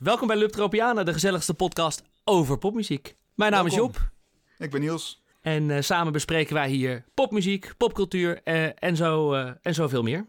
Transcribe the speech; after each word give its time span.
Welkom 0.00 0.26
bij 0.26 0.36
Lub 0.36 0.50
Tropiana, 0.50 1.02
de 1.02 1.12
gezelligste 1.12 1.54
podcast 1.54 2.02
over 2.24 2.58
popmuziek. 2.58 3.16
Mijn 3.34 3.52
naam 3.52 3.66
is. 3.66 3.74
Job 3.74 4.10
Ik 4.58 4.70
ben 4.70 4.80
Niels. 4.80 5.22
en 5.40 5.70
eh, 5.70 5.82
samen 5.82 6.12
bespreken 6.12 6.54
wij 6.54 6.68
hier 6.68 7.04
popmuziek, 7.14 7.74
popcultuur 7.76 8.40
eh, 8.44 8.82
en, 8.82 8.96
zo, 8.96 9.32
eh, 9.32 9.50
en 9.62 9.74
zoveel 9.74 10.02
meer. 10.02 10.26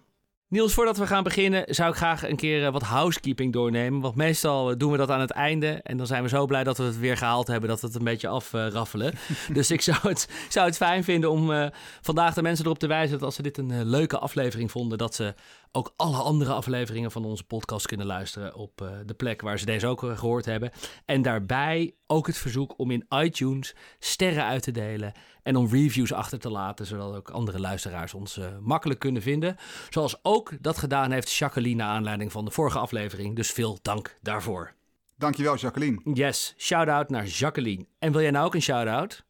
Niels, 0.47 0.73
voordat 0.73 0.97
we 0.97 1.07
gaan 1.07 1.23
beginnen 1.23 1.75
zou 1.75 1.89
ik 1.89 1.95
graag 1.95 2.29
een 2.29 2.35
keer 2.35 2.71
wat 2.71 2.81
housekeeping 2.81 3.53
doornemen. 3.53 4.01
Want 4.01 4.15
meestal 4.15 4.77
doen 4.77 4.91
we 4.91 4.97
dat 4.97 5.09
aan 5.09 5.19
het 5.19 5.31
einde. 5.31 5.79
En 5.83 5.97
dan 5.97 6.07
zijn 6.07 6.23
we 6.23 6.29
zo 6.29 6.45
blij 6.45 6.63
dat 6.63 6.77
we 6.77 6.83
het 6.83 6.99
weer 6.99 7.17
gehaald 7.17 7.47
hebben, 7.47 7.69
dat 7.69 7.81
we 7.81 7.87
het 7.87 7.95
een 7.95 8.03
beetje 8.03 8.27
afraffelen. 8.27 9.13
dus 9.53 9.71
ik 9.71 9.81
zou 9.81 9.97
het, 10.01 10.29
zou 10.49 10.65
het 10.65 10.77
fijn 10.77 11.03
vinden 11.03 11.31
om 11.31 11.71
vandaag 12.01 12.33
de 12.33 12.41
mensen 12.41 12.65
erop 12.65 12.79
te 12.79 12.87
wijzen 12.87 13.17
dat 13.17 13.25
als 13.25 13.35
ze 13.35 13.41
dit 13.41 13.57
een 13.57 13.85
leuke 13.85 14.17
aflevering 14.17 14.71
vonden, 14.71 14.97
dat 14.97 15.15
ze 15.15 15.33
ook 15.71 15.93
alle 15.95 16.17
andere 16.17 16.53
afleveringen 16.53 17.11
van 17.11 17.25
onze 17.25 17.43
podcast 17.43 17.85
kunnen 17.87 18.05
luisteren 18.05 18.55
op 18.55 18.81
eh, 18.81 18.89
de 19.05 19.13
plek 19.13 19.41
waar 19.41 19.59
ze 19.59 19.65
deze 19.65 19.87
ook 19.87 20.03
eh, 20.03 20.17
gehoord 20.17 20.45
hebben. 20.45 20.71
En 21.05 21.21
daarbij 21.21 21.93
ook 22.07 22.27
het 22.27 22.37
verzoek 22.37 22.73
om 22.77 22.91
in 22.91 23.05
iTunes 23.09 23.75
sterren 23.99 24.45
uit 24.45 24.63
te 24.63 24.71
delen 24.71 25.13
en 25.43 25.55
om 25.55 25.67
reviews 25.67 26.13
achter 26.13 26.39
te 26.39 26.49
laten, 26.49 26.85
zodat 26.85 27.15
ook 27.15 27.29
andere 27.29 27.59
luisteraars 27.59 28.13
ons 28.13 28.37
eh, 28.37 28.57
makkelijk 28.59 28.99
kunnen 28.99 29.21
vinden. 29.21 29.55
Zoals 29.89 30.19
ook 30.21 30.51
dat 30.61 30.77
gedaan 30.77 31.11
heeft 31.11 31.31
Jacqueline 31.31 31.83
naar 31.83 31.93
aanleiding 31.93 32.31
van 32.31 32.45
de 32.45 32.51
vorige 32.51 32.79
aflevering. 32.79 33.35
Dus 33.35 33.51
veel 33.51 33.79
dank 33.81 34.17
daarvoor. 34.21 34.73
Dankjewel, 35.17 35.55
Jacqueline. 35.55 36.01
Yes, 36.13 36.53
shout-out 36.57 37.09
naar 37.09 37.25
Jacqueline. 37.25 37.85
En 37.99 38.11
wil 38.11 38.21
jij 38.21 38.31
nou 38.31 38.45
ook 38.45 38.55
een 38.55 38.61
shout-out? 38.61 39.23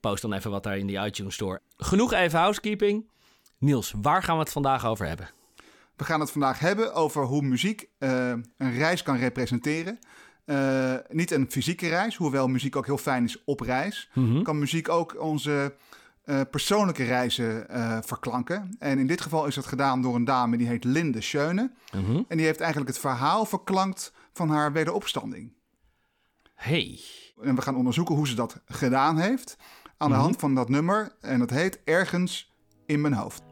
Post 0.00 0.22
dan 0.22 0.32
even 0.32 0.50
wat 0.50 0.62
daar 0.62 0.78
in 0.78 0.86
die 0.86 1.04
iTunes 1.04 1.34
Store. 1.34 1.60
Genoeg 1.76 2.12
even 2.12 2.38
housekeeping. 2.38 3.10
Niels, 3.58 3.92
waar 4.02 4.22
gaan 4.22 4.36
we 4.36 4.42
het 4.42 4.52
vandaag 4.52 4.86
over 4.86 5.06
hebben? 5.06 5.30
We 5.98 6.04
gaan 6.04 6.20
het 6.20 6.30
vandaag 6.30 6.58
hebben 6.58 6.94
over 6.94 7.24
hoe 7.24 7.42
muziek 7.42 7.88
eh, 7.98 8.28
een 8.56 8.72
reis 8.72 9.02
kan 9.02 9.16
representeren. 9.16 9.98
Eh, 10.44 10.94
niet 11.08 11.30
een 11.30 11.50
fysieke 11.50 11.88
reis, 11.88 12.16
hoewel 12.16 12.48
muziek 12.48 12.76
ook 12.76 12.86
heel 12.86 12.98
fijn 12.98 13.24
is 13.24 13.44
op 13.44 13.60
reis. 13.60 14.10
Kan 14.42 14.58
muziek 14.58 14.88
ook 14.88 15.20
onze 15.20 15.76
eh, 16.24 16.40
persoonlijke 16.50 17.04
reizen 17.04 17.66
verklanken. 18.04 18.76
En 18.78 18.98
in 18.98 19.06
dit 19.06 19.20
geval 19.20 19.46
is 19.46 19.54
dat 19.54 19.66
gedaan 19.66 20.02
door 20.02 20.14
een 20.14 20.24
dame 20.24 20.56
die 20.56 20.66
heet 20.66 20.84
Linde 20.84 21.20
Schöne. 21.20 21.72
Mhm. 21.92 22.22
En 22.28 22.36
die 22.36 22.46
heeft 22.46 22.60
eigenlijk 22.60 22.90
het 22.90 23.00
verhaal 23.00 23.44
verklankt 23.44 24.12
van 24.32 24.50
haar 24.50 24.72
wederopstanding. 24.72 25.52
Hey. 26.54 27.00
En 27.42 27.54
we 27.54 27.62
gaan 27.62 27.76
onderzoeken 27.76 28.14
hoe 28.14 28.28
ze 28.28 28.34
dat 28.34 28.60
gedaan 28.66 29.18
heeft. 29.18 29.56
Aan 29.96 30.10
de 30.10 30.16
hand 30.16 30.36
van 30.36 30.54
dat 30.54 30.68
nummer. 30.68 31.16
En 31.20 31.38
dat 31.38 31.50
heet 31.50 31.80
Ergens 31.84 32.54
in 32.86 33.00
mijn 33.00 33.14
hoofd. 33.14 33.47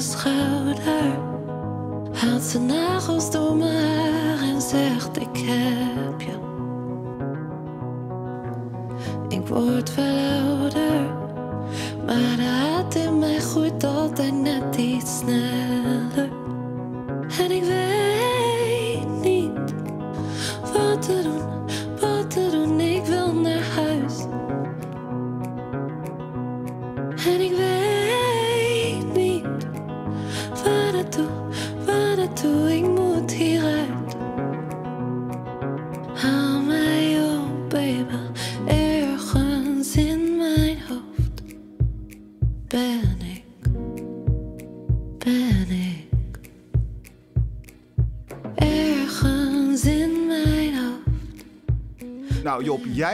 Schouder 0.00 1.18
haalt 2.12 2.42
zijn 2.42 2.66
nagels 2.66 3.30
door 3.30 3.56
mijn 3.56 3.74
haar 3.74 4.42
en 4.42 4.60
zegt: 4.60 5.16
Ik 5.16 5.36
heb 5.36 6.20
je. 6.20 6.36
Ik 9.28 9.46
word 9.46 9.94
wel 9.94 10.58
ouder, 10.58 11.12
maar 12.06 12.36
de 12.36 12.42
haat 12.42 12.94
in 12.94 13.18
mij 13.18 13.38
groeit 13.38 13.84
altijd 13.84 14.32
net 14.32 14.76
iets 14.76 15.18
sneller. 15.18 16.30
En 17.40 17.50
ik 17.50 17.62
weet 17.64 19.20
niet 19.22 19.74
wat 20.72 21.02
te 21.02 21.37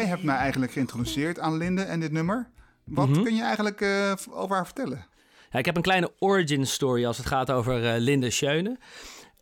jij 0.04 0.12
hebt 0.12 0.24
mij 0.24 0.36
eigenlijk 0.36 0.72
geïntroduceerd 0.72 1.38
aan 1.38 1.56
Linde 1.56 1.82
en 1.82 2.00
dit 2.00 2.12
nummer. 2.12 2.50
Wat 2.84 3.08
Mhm. 3.08 3.22
kun 3.22 3.34
je 3.34 3.42
eigenlijk 3.42 3.80
eh, 3.80 4.12
over 4.30 4.56
haar 4.56 4.64
vertellen? 4.66 5.06
Ja, 5.50 5.58
ik 5.58 5.64
heb 5.64 5.76
een 5.76 5.82
kleine 5.82 6.12
origin 6.18 6.66
story 6.66 7.04
als 7.06 7.16
het 7.16 7.26
gaat 7.26 7.50
over 7.50 7.94
eh, 7.94 8.00
Linde 8.00 8.30
Schöne. 8.30 8.78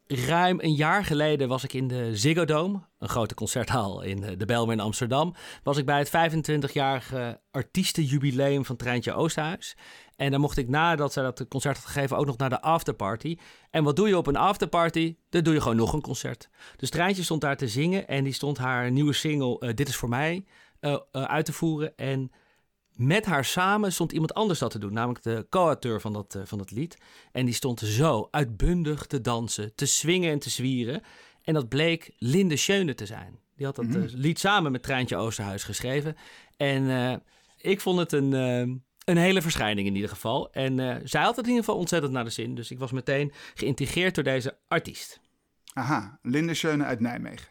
Ruim 0.06 0.59
een 0.61 0.75
jaar 0.75 1.05
geleden 1.05 1.49
was 1.49 1.65
ik 1.65 1.73
in 1.73 1.89
de 1.89 2.17
Ziggo 2.17 2.45
Dome, 2.45 2.81
een 2.99 3.09
grote 3.09 3.34
concerthal 3.34 4.03
in 4.03 4.25
eh, 4.25 4.39
de 4.39 4.45
Belmer 4.45 4.75
in 4.75 4.81
Amsterdam. 4.81 5.34
Was 5.62 5.77
ik 5.77 5.87
bij 5.87 5.99
het 5.99 6.09
25-jarige 6.09 7.41
artiestenjubileum 7.50 8.65
van 8.65 8.77
Treintje 8.77 9.12
Oosterhuis. 9.12 9.77
En 10.22 10.31
dan 10.31 10.41
mocht 10.41 10.56
ik 10.56 10.69
nadat 10.69 11.12
zij 11.12 11.22
dat 11.22 11.49
concert 11.49 11.77
had 11.77 11.87
gegeven 11.87 12.16
ook 12.16 12.27
nog 12.27 12.37
naar 12.37 12.49
de 12.49 12.60
afterparty. 12.60 13.37
En 13.71 13.84
wat 13.84 13.97
doe 13.97 14.09
je 14.09 14.16
op 14.16 14.27
een 14.27 14.37
afterparty? 14.37 15.16
Dan 15.28 15.43
doe 15.43 15.55
je 15.55 15.60
gewoon 15.60 15.77
nog 15.77 15.93
een 15.93 16.00
concert. 16.00 16.49
Dus 16.77 16.91
Treintje 16.91 17.22
stond 17.22 17.41
daar 17.41 17.56
te 17.56 17.69
zingen 17.69 18.09
en 18.09 18.25
die 18.25 18.32
stond 18.32 18.59
haar 18.59 18.91
nieuwe 18.91 19.12
single 19.12 19.59
eh, 19.59 19.75
Dit 19.75 19.88
is 19.88 19.97
voor 19.97 20.09
mij 20.09 20.44
eh, 20.81 20.93
eh, 21.12 21.22
uit 21.22 21.44
te 21.44 21.53
voeren. 21.53 21.97
En 21.97 22.32
met 22.93 23.25
haar 23.25 23.44
samen 23.44 23.93
stond 23.93 24.12
iemand 24.12 24.34
anders 24.34 24.59
dat 24.59 24.71
te 24.71 24.78
doen, 24.78 24.93
namelijk 24.93 25.25
de 25.25 25.47
co-auteur 25.50 26.00
van 26.00 26.12
dat, 26.12 26.38
van 26.44 26.59
dat 26.59 26.71
lied. 26.71 26.97
En 27.32 27.44
die 27.44 27.55
stond 27.55 27.81
zo 27.81 28.28
uitbundig 28.31 29.06
te 29.06 29.21
dansen, 29.21 29.75
te 29.75 29.87
swingen 29.87 30.31
en 30.31 30.38
te 30.38 30.50
zwieren. 30.50 31.03
En 31.43 31.55
dat 31.55 31.69
bleek 31.69 32.15
Linde 32.19 32.56
Schöne 32.56 32.94
te 32.94 33.06
zijn. 33.06 33.38
Die 33.56 33.66
had 33.66 33.77
dat 33.77 33.84
eh, 33.84 34.03
lied 34.06 34.38
samen 34.38 34.72
met 34.72 34.82
Treintje 34.82 35.16
Oosterhuis 35.16 35.65
geschreven. 35.65 36.16
En 36.56 37.22
ik 37.56 37.81
vond 37.81 37.99
het 37.99 38.12
een, 38.12 38.32
een 39.04 39.16
hele 39.16 39.42
verschijning 39.42 39.86
in 39.86 39.94
ieder 39.94 40.10
geval. 40.10 40.52
En 40.52 40.78
eh, 40.78 40.96
zij 41.04 41.22
had 41.22 41.36
het 41.36 41.44
in 41.44 41.50
ieder 41.50 41.64
geval 41.64 41.80
ontzettend 41.80 42.12
naar 42.12 42.24
de 42.24 42.30
zin. 42.30 42.54
Dus 42.54 42.70
ik 42.70 42.78
was 42.78 42.92
meteen 42.92 43.32
geïntegreerd 43.54 44.14
door 44.14 44.24
deze 44.24 44.56
artiest. 44.68 45.20
Aha, 45.72 46.18
Linde 46.22 46.54
Schöne 46.54 46.84
uit 46.84 47.00
Nijmegen. 47.00 47.48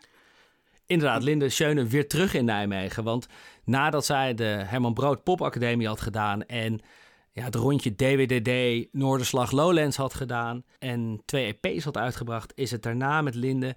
Inderdaad, 0.86 1.24
Linde 1.24 1.50
Schöne 1.50 1.86
weer 1.86 2.08
terug 2.08 2.34
in 2.34 2.46
Nijmegen. 2.46 3.04
Want 3.04 3.28
nadat 3.64 4.06
zij 4.06 4.34
de 4.34 4.44
Herman 4.44 4.94
Brood 4.94 5.24
Popacademie 5.24 5.88
had 5.88 6.02
gedaan 6.02 6.46
en 6.46 6.82
ja, 7.34 7.44
het 7.44 7.56
rondje 7.56 7.96
DWDD 7.96 8.88
Noorderslag 8.92 9.52
Lowlands 9.52 9.98
had 9.98 10.14
gedaan 10.14 10.64
en 10.80 11.22
twee 11.26 11.58
EP's 11.62 11.84
had 11.84 11.98
uitgebracht, 11.98 12.52
is 12.56 12.72
het 12.72 12.84
daarna 12.84 13.22
met 13.22 13.36
Linde 13.36 13.76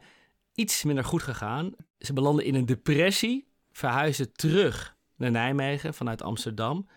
iets 0.54 0.84
minder 0.84 1.04
goed 1.04 1.22
gegaan. 1.22 1.72
Ze 1.98 2.12
belandde 2.12 2.44
in 2.44 2.54
een 2.54 2.66
depressie, 2.66 3.48
verhuisde 3.72 4.32
terug 4.32 4.96
naar 5.16 5.30
Nijmegen 5.30 5.94
vanuit 5.94 6.22
Amsterdam. 6.22 6.88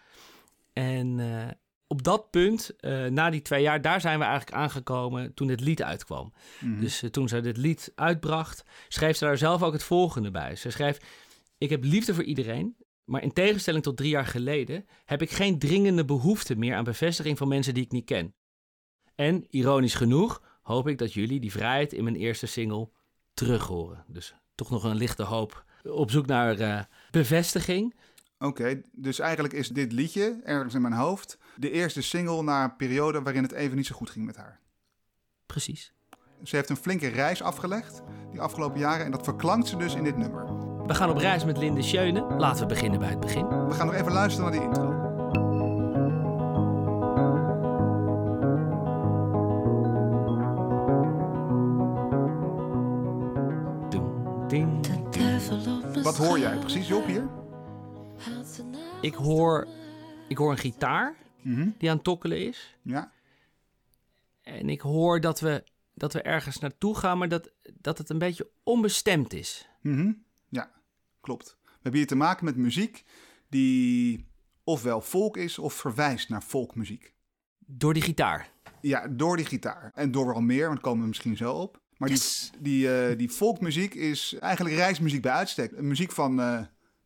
En 0.78 1.20
eh, 1.20 1.48
op 1.88 2.04
dat 2.04 2.30
punt, 2.30 2.76
eh, 2.80 3.06
na 3.06 3.30
die 3.30 3.42
twee 3.42 3.62
jaar, 3.62 3.82
daar 3.82 4.02
zijn 4.02 4.20
we 4.20 4.26
eigenlijk 4.26 4.58
aangekomen 4.58 5.34
toen 5.34 5.48
dit 5.48 5.62
lied 5.62 5.84
uitkwam. 5.84 6.34
Dus 6.80 7.04
eh, 7.04 7.10
toen 7.10 7.28
zij 7.28 7.42
dit 7.42 7.58
lied 7.58 7.92
uitbracht, 7.96 8.64
schreef 8.88 9.18
ze 9.18 9.26
daar 9.26 9.38
zelf 9.38 9.64
ook 9.64 9.74
het 9.74 9.84
volgende 9.84 10.32
bij. 10.32 10.56
Ze 10.56 10.70
schreef: 10.70 10.98
Ik 11.58 11.70
heb 11.70 11.84
liefde 11.84 12.14
voor 12.14 12.24
iedereen, 12.24 12.76
maar 13.04 13.24
in 13.24 13.34
tegenstelling 13.34 13.84
tot 13.84 13.98
drie 13.98 14.10
jaar 14.10 14.26
geleden 14.26 14.86
heb 15.06 15.22
ik 15.22 15.32
geen 15.32 15.60
dringende 15.60 16.06
behoefte 16.06 16.56
meer 16.56 16.76
aan 16.76 16.84
bevestiging 16.84 17.38
van 17.38 17.48
mensen 17.48 17.74
die 17.74 17.84
ik 17.84 17.92
niet 17.92 18.06
ken. 18.06 18.34
En 19.16 19.46
ironisch 19.50 19.96
genoeg 19.96 20.42
hoop 20.62 20.88
ik 20.88 20.98
dat 20.98 21.14
jullie 21.14 21.40
die 21.40 21.52
vrijheid 21.52 21.94
in 21.94 22.04
mijn 22.04 22.16
eerste 22.16 22.46
single 22.46 22.90
terug 23.34 23.68
horen. 23.68 24.04
Dus 24.08 24.36
toch 24.56 24.70
nog 24.70 24.84
een 24.84 24.96
lichte 24.96 25.24
hoop 25.24 25.66
op 25.84 26.12
zoek 26.12 26.26
naar 26.26 26.88
bevestiging. 27.12 27.96
Oké, 28.40 28.82
dus 28.92 29.20
eigenlijk 29.20 29.54
is 29.54 29.70
dit 29.70 29.92
liedje, 29.92 30.40
ergens 30.44 30.74
in 30.74 30.82
mijn 30.82 30.94
hoofd, 30.94 31.38
de 31.56 31.72
eerste 31.72 32.02
single 32.02 32.44
na 32.44 32.64
een 32.64 32.76
periode 32.76 33.22
waarin 33.22 33.44
het 33.44 33.52
even 33.52 33.76
niet 33.76 33.86
zo 33.86 33.96
goed 33.96 34.10
ging 34.10 34.26
met 34.26 34.36
haar. 34.36 34.60
Precies. 35.46 35.94
Ze 36.44 36.56
heeft 36.56 36.70
een 36.70 36.78
flinke 36.78 37.08
reis 37.08 37.42
afgelegd 37.42 38.02
die 38.32 38.42
afgelopen 38.42 38.80
jaren 38.80 39.06
en 39.06 39.12
dat 39.12 39.24
verklankt 39.24 39.68
ze 39.68 39.78
dus 39.78 39.96
in 39.96 40.04
dit 40.04 40.18
nummer. 40.18 40.46
We 40.86 40.94
gaan 40.94 41.10
op 41.10 41.18
reis 41.18 41.46
met 41.46 41.58
Linde 41.58 41.82
Schöne. 41.82 42.36
Laten 42.38 42.62
we 42.62 42.66
beginnen 42.66 43.00
bij 43.00 43.10
het 43.10 43.20
begin. 43.20 43.48
We 43.68 43.74
gaan 43.74 43.86
nog 43.86 43.96
even 43.96 44.12
luisteren 44.12 44.52
naar 44.52 44.60
die 44.60 44.68
intro. 44.68 44.96
Wat 56.04 56.18
hoor 56.18 56.40
jij 56.40 56.58
precies, 56.58 56.88
Job, 56.88 57.06
hier? 57.06 57.28
Ik 59.02 59.14
hoor, 59.14 59.68
ik 60.28 60.38
hoor 60.38 60.52
een 60.52 60.58
gitaar 60.58 61.16
Mhm. 61.42 61.70
die 61.78 61.90
aan 61.90 61.96
het 61.96 62.04
tokkelen 62.06 62.46
is. 62.48 62.76
Ja, 62.82 63.12
En 64.42 64.70
ik 64.70 64.82
hoor 64.82 65.22
dat 65.22 65.40
we, 65.40 65.64
dat 65.94 66.14
we 66.14 66.22
ergens 66.22 66.60
naartoe 66.60 66.96
gaan, 66.98 67.18
maar 67.18 67.28
dat, 67.30 67.52
dat 67.82 67.98
het 67.98 68.10
een 68.10 68.18
beetje 68.18 68.50
onbestemd 68.64 69.34
is. 69.34 69.70
Mhm. 69.82 70.12
ja, 70.50 70.72
klopt. 71.22 71.58
We 71.64 71.72
hebben 71.74 72.00
hier 72.02 72.08
te 72.08 72.16
maken 72.16 72.46
met 72.46 72.56
muziek 72.56 73.04
die 73.50 74.28
ofwel 74.64 75.02
folk 75.02 75.38
is 75.38 75.60
of 75.60 75.74
verwijst 75.74 76.30
naar 76.30 76.42
folkmuziek. 76.42 77.14
Door 77.66 77.94
die 77.94 78.04
gitaar. 78.04 78.50
Ja, 78.82 79.08
door 79.08 79.38
die 79.38 79.46
gitaar. 79.46 79.92
En 79.96 80.12
door 80.12 80.26
wel 80.26 80.42
meer, 80.42 80.62
want 80.64 80.74
daar 80.74 80.84
komen 80.84 81.02
we 81.02 81.08
misschien 81.08 81.38
zo 81.38 81.54
op. 81.54 81.82
Maar 81.98 82.10
Yes. 82.10 82.52
die, 82.54 82.62
die, 82.62 82.96
eh, 83.08 83.18
die 83.18 83.30
folkmuziek 83.30 83.94
is 83.94 84.34
eigenlijk 84.40 84.76
reismuziek 84.76 85.22
bij 85.22 85.32
uitstek. 85.32 85.82
Muziek 85.82 86.12
van, 86.12 86.40
eh, 86.40 86.60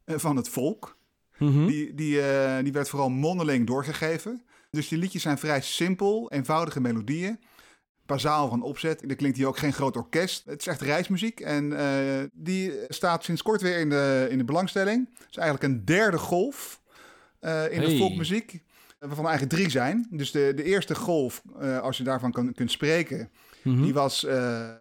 eh, 0.04 0.18
van 0.18 0.36
het 0.36 0.50
volk. 0.50 0.98
Mhm. 1.42 1.66
Die, 1.66 1.94
die, 1.94 2.22
eh, 2.22 2.64
die 2.64 2.72
werd 2.72 2.90
vooral 2.90 3.10
mondeling 3.10 3.68
doorgegeven. 3.68 4.44
Dus 4.70 4.88
die 4.88 4.98
liedjes 4.98 5.22
zijn 5.22 5.38
vrij 5.38 5.62
simpel, 5.62 6.32
eenvoudige 6.32 6.82
melodieën. 6.82 7.40
Bazaal 8.06 8.50
van 8.50 8.62
opzet. 8.62 9.10
Er 9.10 9.16
klinkt 9.16 9.38
hier 9.38 9.48
ook 9.48 9.58
geen 9.58 9.74
groot 9.74 9.96
orkest. 9.98 10.46
Het 10.46 10.60
is 10.60 10.68
echt 10.68 10.82
reismuziek. 10.82 11.40
En 11.40 11.78
eh, 11.80 12.24
die 12.34 12.74
staat 12.88 13.24
sinds 13.24 13.42
kort 13.42 13.62
weer 13.62 13.78
in 13.80 13.90
de, 13.90 14.28
in 14.30 14.38
de 14.38 14.44
belangstelling. 14.44 15.10
Het 15.18 15.28
is 15.30 15.38
eigenlijk 15.38 15.74
een 15.74 15.86
derde 15.86 16.18
golf 16.18 16.82
eh, 17.40 17.72
in 17.72 17.80
Hey. 17.82 17.90
de 17.90 17.98
folkmuziek. 17.98 18.52
eh, 18.54 18.60
Waarvan 19.00 19.24
er 19.26 19.30
eigenlijk 19.30 19.60
drie 19.60 19.70
zijn. 19.72 20.08
Dus 20.12 20.32
de, 20.32 20.52
de 20.56 20.64
eerste 20.64 20.96
golf, 20.96 21.42
als 21.82 21.98
je 21.98 22.04
daarvan 22.04 22.32
kan, 22.32 22.54
kunt 22.54 22.72
spreken, 22.72 23.30
Mhm. 23.64 23.82
die 23.84 23.94
was 23.94 24.24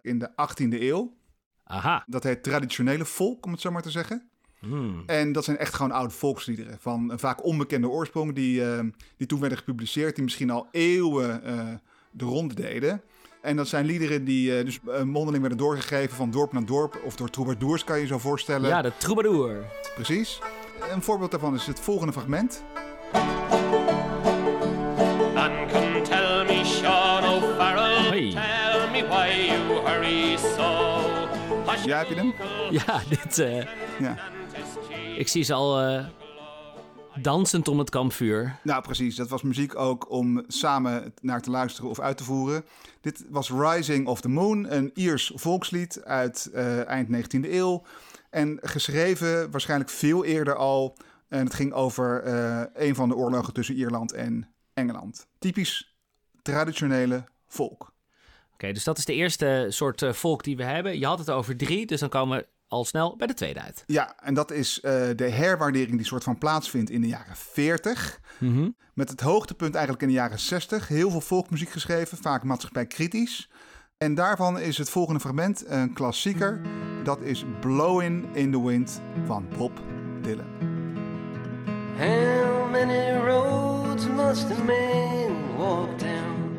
in 0.01 0.19
de 0.19 0.29
18e 0.35 0.81
eeuw. 0.81 1.17
Aha. 1.63 2.03
Dat 2.07 2.23
heet 2.23 2.43
traditionele 2.43 3.05
volk, 3.05 3.45
om 3.45 3.51
het 3.51 3.61
zo 3.61 3.71
maar 3.71 3.81
te 3.81 3.91
zeggen. 3.91 4.29
Hmm. 4.61 5.03
En 5.05 5.31
dat 5.31 5.43
zijn 5.43 5.57
echt 5.57 5.73
gewoon 5.73 5.91
oude 5.91 6.13
volksliederen 6.13 6.77
van 6.79 7.11
eh, 7.11 7.17
vaak 7.17 7.43
onbekende 7.45 7.89
oorsprong 7.89 8.33
die, 8.35 8.65
eh, 8.73 8.79
die 9.17 9.27
toen 9.27 9.39
werden 9.39 9.57
gepubliceerd, 9.57 10.15
die 10.15 10.23
misschien 10.23 10.49
al 10.49 10.67
eeuwen 10.71 11.43
eh, 11.43 11.59
de 12.11 12.25
ronde 12.25 12.53
deden. 12.55 13.01
En 13.41 13.55
dat 13.55 13.67
zijn 13.67 13.85
liederen 13.85 14.23
die 14.25 14.57
eh, 14.57 14.65
dus 14.65 14.79
mondeling 15.03 15.39
werden 15.41 15.57
doorgegeven 15.57 16.15
van 16.15 16.31
dorp 16.31 16.53
naar 16.53 16.65
dorp 16.65 17.01
of 17.05 17.15
door 17.15 17.29
troubadours 17.29 17.83
kan 17.83 17.95
je 17.95 18.01
je 18.01 18.07
zo 18.07 18.17
voorstellen. 18.19 18.69
Ja, 18.69 18.81
de 18.81 18.91
troubadour. 18.97 19.63
Precies. 19.95 20.39
Een 20.93 21.01
voorbeeld 21.01 21.31
daarvan 21.31 21.53
is 21.55 21.67
het 21.67 21.79
volgende 21.79 22.13
fragment. 22.13 22.63
None 25.33 25.65
can 25.71 26.03
tell 26.03 26.45
me, 26.45 26.63
Sean 26.65 27.23
O'Farrell. 27.23 28.09
Hey. 28.09 28.29
Tell 28.31 28.89
me 28.91 29.07
why 29.07 29.27
you 29.47 29.87
hurry 29.87 30.37
so. 30.37 30.89
Hush, 31.71 31.83
Ja, 31.85 31.97
heb 31.97 32.07
je 32.07 32.15
hem? 32.15 32.33
Ja, 32.71 33.01
dit... 33.09 33.39
eh, 33.39 33.65
Ja. 33.99 34.17
Ik 35.17 35.27
zie 35.27 35.43
ze 35.43 35.53
al 35.53 35.81
eh, 35.81 36.05
dansend 37.21 37.67
om 37.67 37.79
het 37.79 37.89
kampvuur. 37.89 38.59
Nou, 38.63 38.81
precies. 38.81 39.15
Dat 39.15 39.29
was 39.29 39.41
muziek 39.41 39.75
ook 39.75 40.11
om 40.11 40.43
samen 40.47 41.13
naar 41.21 41.41
te 41.41 41.49
luisteren 41.49 41.89
of 41.89 41.99
uit 41.99 42.17
te 42.17 42.23
voeren. 42.23 42.65
Dit 43.01 43.25
was 43.29 43.49
Rising 43.49 44.07
of 44.07 44.21
the 44.21 44.29
Moon, 44.29 44.71
een 44.71 44.91
Iers 44.93 45.31
volkslied 45.35 46.03
uit 46.03 46.49
eh, 46.53 46.87
eind 46.87 47.35
19e 47.35 47.49
eeuw. 47.49 47.83
En 48.29 48.59
geschreven 48.61 49.51
waarschijnlijk 49.51 49.89
veel 49.89 50.25
eerder 50.25 50.55
al. 50.55 50.97
En 51.27 51.43
het 51.43 51.53
ging 51.53 51.73
over 51.73 52.23
eh, 52.23 52.63
een 52.73 52.95
van 52.95 53.09
de 53.09 53.15
oorlogen 53.15 53.53
tussen 53.53 53.75
Ierland 53.75 54.11
en 54.13 54.53
Engeland. 54.73 55.27
Typisch 55.39 55.95
traditionele 56.41 57.23
volk. 57.47 57.93
Oké, 58.53 58.71
dus 58.71 58.83
dat 58.83 58.97
is 58.97 59.05
de 59.05 59.13
eerste 59.13 59.65
soort 59.69 60.03
volk 60.11 60.43
die 60.43 60.57
we 60.57 60.63
hebben. 60.63 60.99
Je 60.99 61.05
had 61.05 61.19
het 61.19 61.29
over 61.29 61.57
drie, 61.57 61.85
dus 61.85 61.99
dan 61.99 62.09
komen 62.09 62.45
al 62.71 62.85
snel 62.85 63.15
bij 63.17 63.27
de 63.27 63.33
tweede 63.33 63.61
uit. 63.61 63.83
Ja, 63.85 64.15
en 64.19 64.33
dat 64.33 64.51
is 64.51 64.79
eh, 64.79 64.91
de 65.15 65.29
herwaardering 65.29 65.97
die 65.97 66.05
soort 66.05 66.23
van 66.23 66.37
plaatsvindt 66.37 66.89
in 66.89 67.01
de 67.01 67.07
jaren 67.07 67.35
40. 67.35 68.19
Met 68.93 69.09
het 69.09 69.21
hoogtepunt 69.21 69.73
eigenlijk 69.73 70.03
in 70.03 70.09
de 70.09 70.13
jaren 70.13 70.39
60. 70.39 70.87
Heel 70.87 71.09
veel 71.11 71.21
volkmuziek 71.21 71.69
geschreven, 71.69 72.17
vaak 72.17 72.43
maatschappijkritisch. 72.43 73.49
En 73.97 74.15
daarvan 74.15 74.59
is 74.59 74.77
het 74.77 74.89
volgende 74.89 75.19
fragment 75.19 75.63
een 75.67 75.93
klassieker. 75.93 76.61
Dat 77.03 77.21
is 77.21 77.45
Blowing 77.59 78.35
in 78.35 78.51
the 78.51 78.63
Wind 78.63 79.01
van 79.25 79.47
Bob 79.57 79.81
Dylan. 80.21 80.69
How 81.97 82.69
many 82.71 83.17
roads 83.25 84.07
must 84.07 84.45
a 84.51 84.63
man 84.63 85.57
walk 85.57 85.99
down 85.99 86.57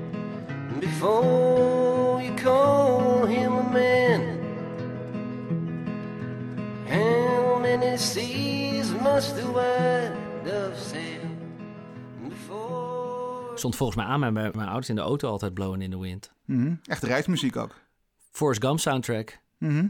before 0.80 2.22
you 2.22 2.34
call 2.34 3.26
him 3.26 3.52
a 3.52 3.62
man? 3.62 4.41
How 6.92 7.60
many 7.60 7.96
seas 7.96 8.90
must 8.92 9.34
the 9.36 9.52
white 9.52 10.12
dove 10.44 10.78
sail 10.90 11.20
before? 12.28 13.56
Stond 13.58 13.76
volgens 13.76 13.98
mij 13.98 14.06
aan 14.08 14.20
bij 14.20 14.30
mijn 14.32 14.50
mijn 14.54 14.66
ouders 14.68 14.88
in 14.88 14.94
de 14.94 15.00
auto 15.00 15.28
altijd 15.30 15.54
Blowing 15.54 15.82
in 15.82 15.90
the 15.90 15.98
Wind. 15.98 16.32
Mhm, 16.44 16.74
Echt 16.84 17.02
reismuziek 17.02 17.56
ook. 17.56 17.74
Forrest 18.30 18.64
Gump 18.64 18.80
soundtrack. 18.80 19.38
Mhm. 19.58 19.88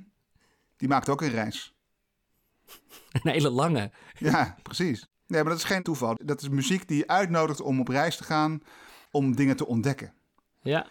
Die 0.77 0.89
maakt 0.89 1.09
ook 1.09 1.21
een 1.23 1.31
reis. 1.31 1.75
Een 3.23 3.31
hele 3.31 3.51
lange. 3.51 3.91
Ja, 4.19 4.57
precies. 4.63 5.07
Nee, 5.27 5.41
maar 5.43 5.51
dat 5.51 5.61
is 5.61 5.67
geen 5.69 5.83
toeval. 5.83 6.17
Dat 6.25 6.43
is 6.43 6.49
muziek 6.49 6.89
die 6.89 6.97
je 6.97 7.07
uitnodigt 7.07 7.61
om 7.61 7.81
op 7.81 7.89
reis 7.89 8.17
te 8.17 8.25
gaan, 8.25 8.63
om 9.11 9.37
dingen 9.37 9.57
te 9.57 9.67
ontdekken. 9.67 10.13
Ja. 10.63 10.87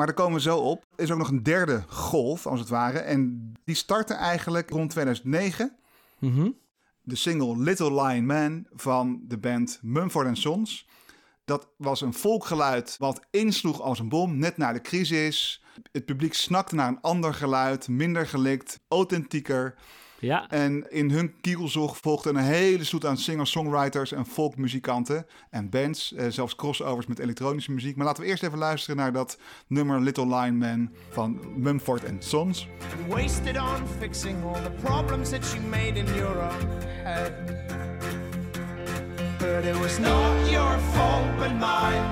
Maar 0.00 0.08
daar 0.08 0.18
komen 0.18 0.34
we 0.34 0.40
zo 0.40 0.58
op. 0.58 0.84
Er 0.96 1.04
is 1.04 1.10
ook 1.10 1.18
nog 1.18 1.28
een 1.28 1.42
derde 1.42 1.84
golf, 1.88 2.46
als 2.46 2.60
het 2.60 2.68
ware. 2.68 2.98
En 2.98 3.52
die 3.64 3.74
startte 3.74 4.14
eigenlijk 4.14 4.70
rond 4.70 4.90
2009. 4.90 5.76
Mhm. 6.18 6.50
De 7.02 7.16
single 7.16 7.58
Little 7.58 8.02
Lion 8.02 8.26
Man 8.26 8.66
van 8.72 9.20
de 9.22 9.38
band 9.38 9.78
Mumford 9.82 10.38
Sons. 10.38 10.88
Dat 11.44 11.68
was 11.76 12.00
een 12.00 12.14
volkgeluid 12.14 12.96
wat 12.98 13.26
insloeg 13.30 13.80
als 13.80 13.98
een 13.98 14.08
bom, 14.08 14.38
net 14.38 14.56
na 14.56 14.72
de 14.72 14.80
crisis. 14.80 15.64
Het 15.92 16.04
publiek 16.04 16.34
snakte 16.34 16.74
naar 16.74 16.88
een 16.88 17.00
ander 17.00 17.34
geluid, 17.34 17.88
minder 17.88 18.26
gelikt, 18.26 18.80
authentieker. 18.88 19.74
Ja. 20.20 20.48
En 20.48 20.90
in 20.90 21.10
hun 21.10 21.34
kielzog 21.40 21.96
volgde 21.96 22.30
een 22.30 22.36
hele 22.36 22.84
stoet 22.84 23.06
aan 23.06 23.16
singer-songwriters 23.16 24.12
en 24.12 24.26
folkmuzikanten 24.26 25.26
en 25.50 25.68
bands. 25.70 26.12
eh, 26.14 26.26
zelfs 26.28 26.54
crossovers 26.54 27.06
met 27.06 27.18
elektronische 27.18 27.72
muziek. 27.72 27.96
Maar 27.96 28.06
laten 28.06 28.22
we 28.22 28.28
eerst 28.28 28.42
even 28.42 28.58
luisteren 28.58 28.96
naar 28.96 29.12
dat 29.12 29.38
nummer 29.66 30.00
Little 30.00 30.26
Lion 30.26 30.58
Man 30.58 30.90
van 31.10 31.40
Mumford 31.56 32.02
Sons. 32.18 32.66
wasted 33.08 33.56
on 33.56 33.86
fixing 33.98 34.44
all 34.44 34.62
the 34.62 34.70
problems 34.82 35.30
that 35.30 35.52
you 35.52 35.64
made 35.66 35.98
in 35.98 36.06
your 36.14 36.36
own 36.36 36.68
head. 37.04 37.32
But 39.38 39.64
it 39.64 39.78
was 39.80 39.98
not 39.98 40.50
your 40.50 40.78
fault 40.78 41.36
but 41.38 41.52
mine, 41.58 42.04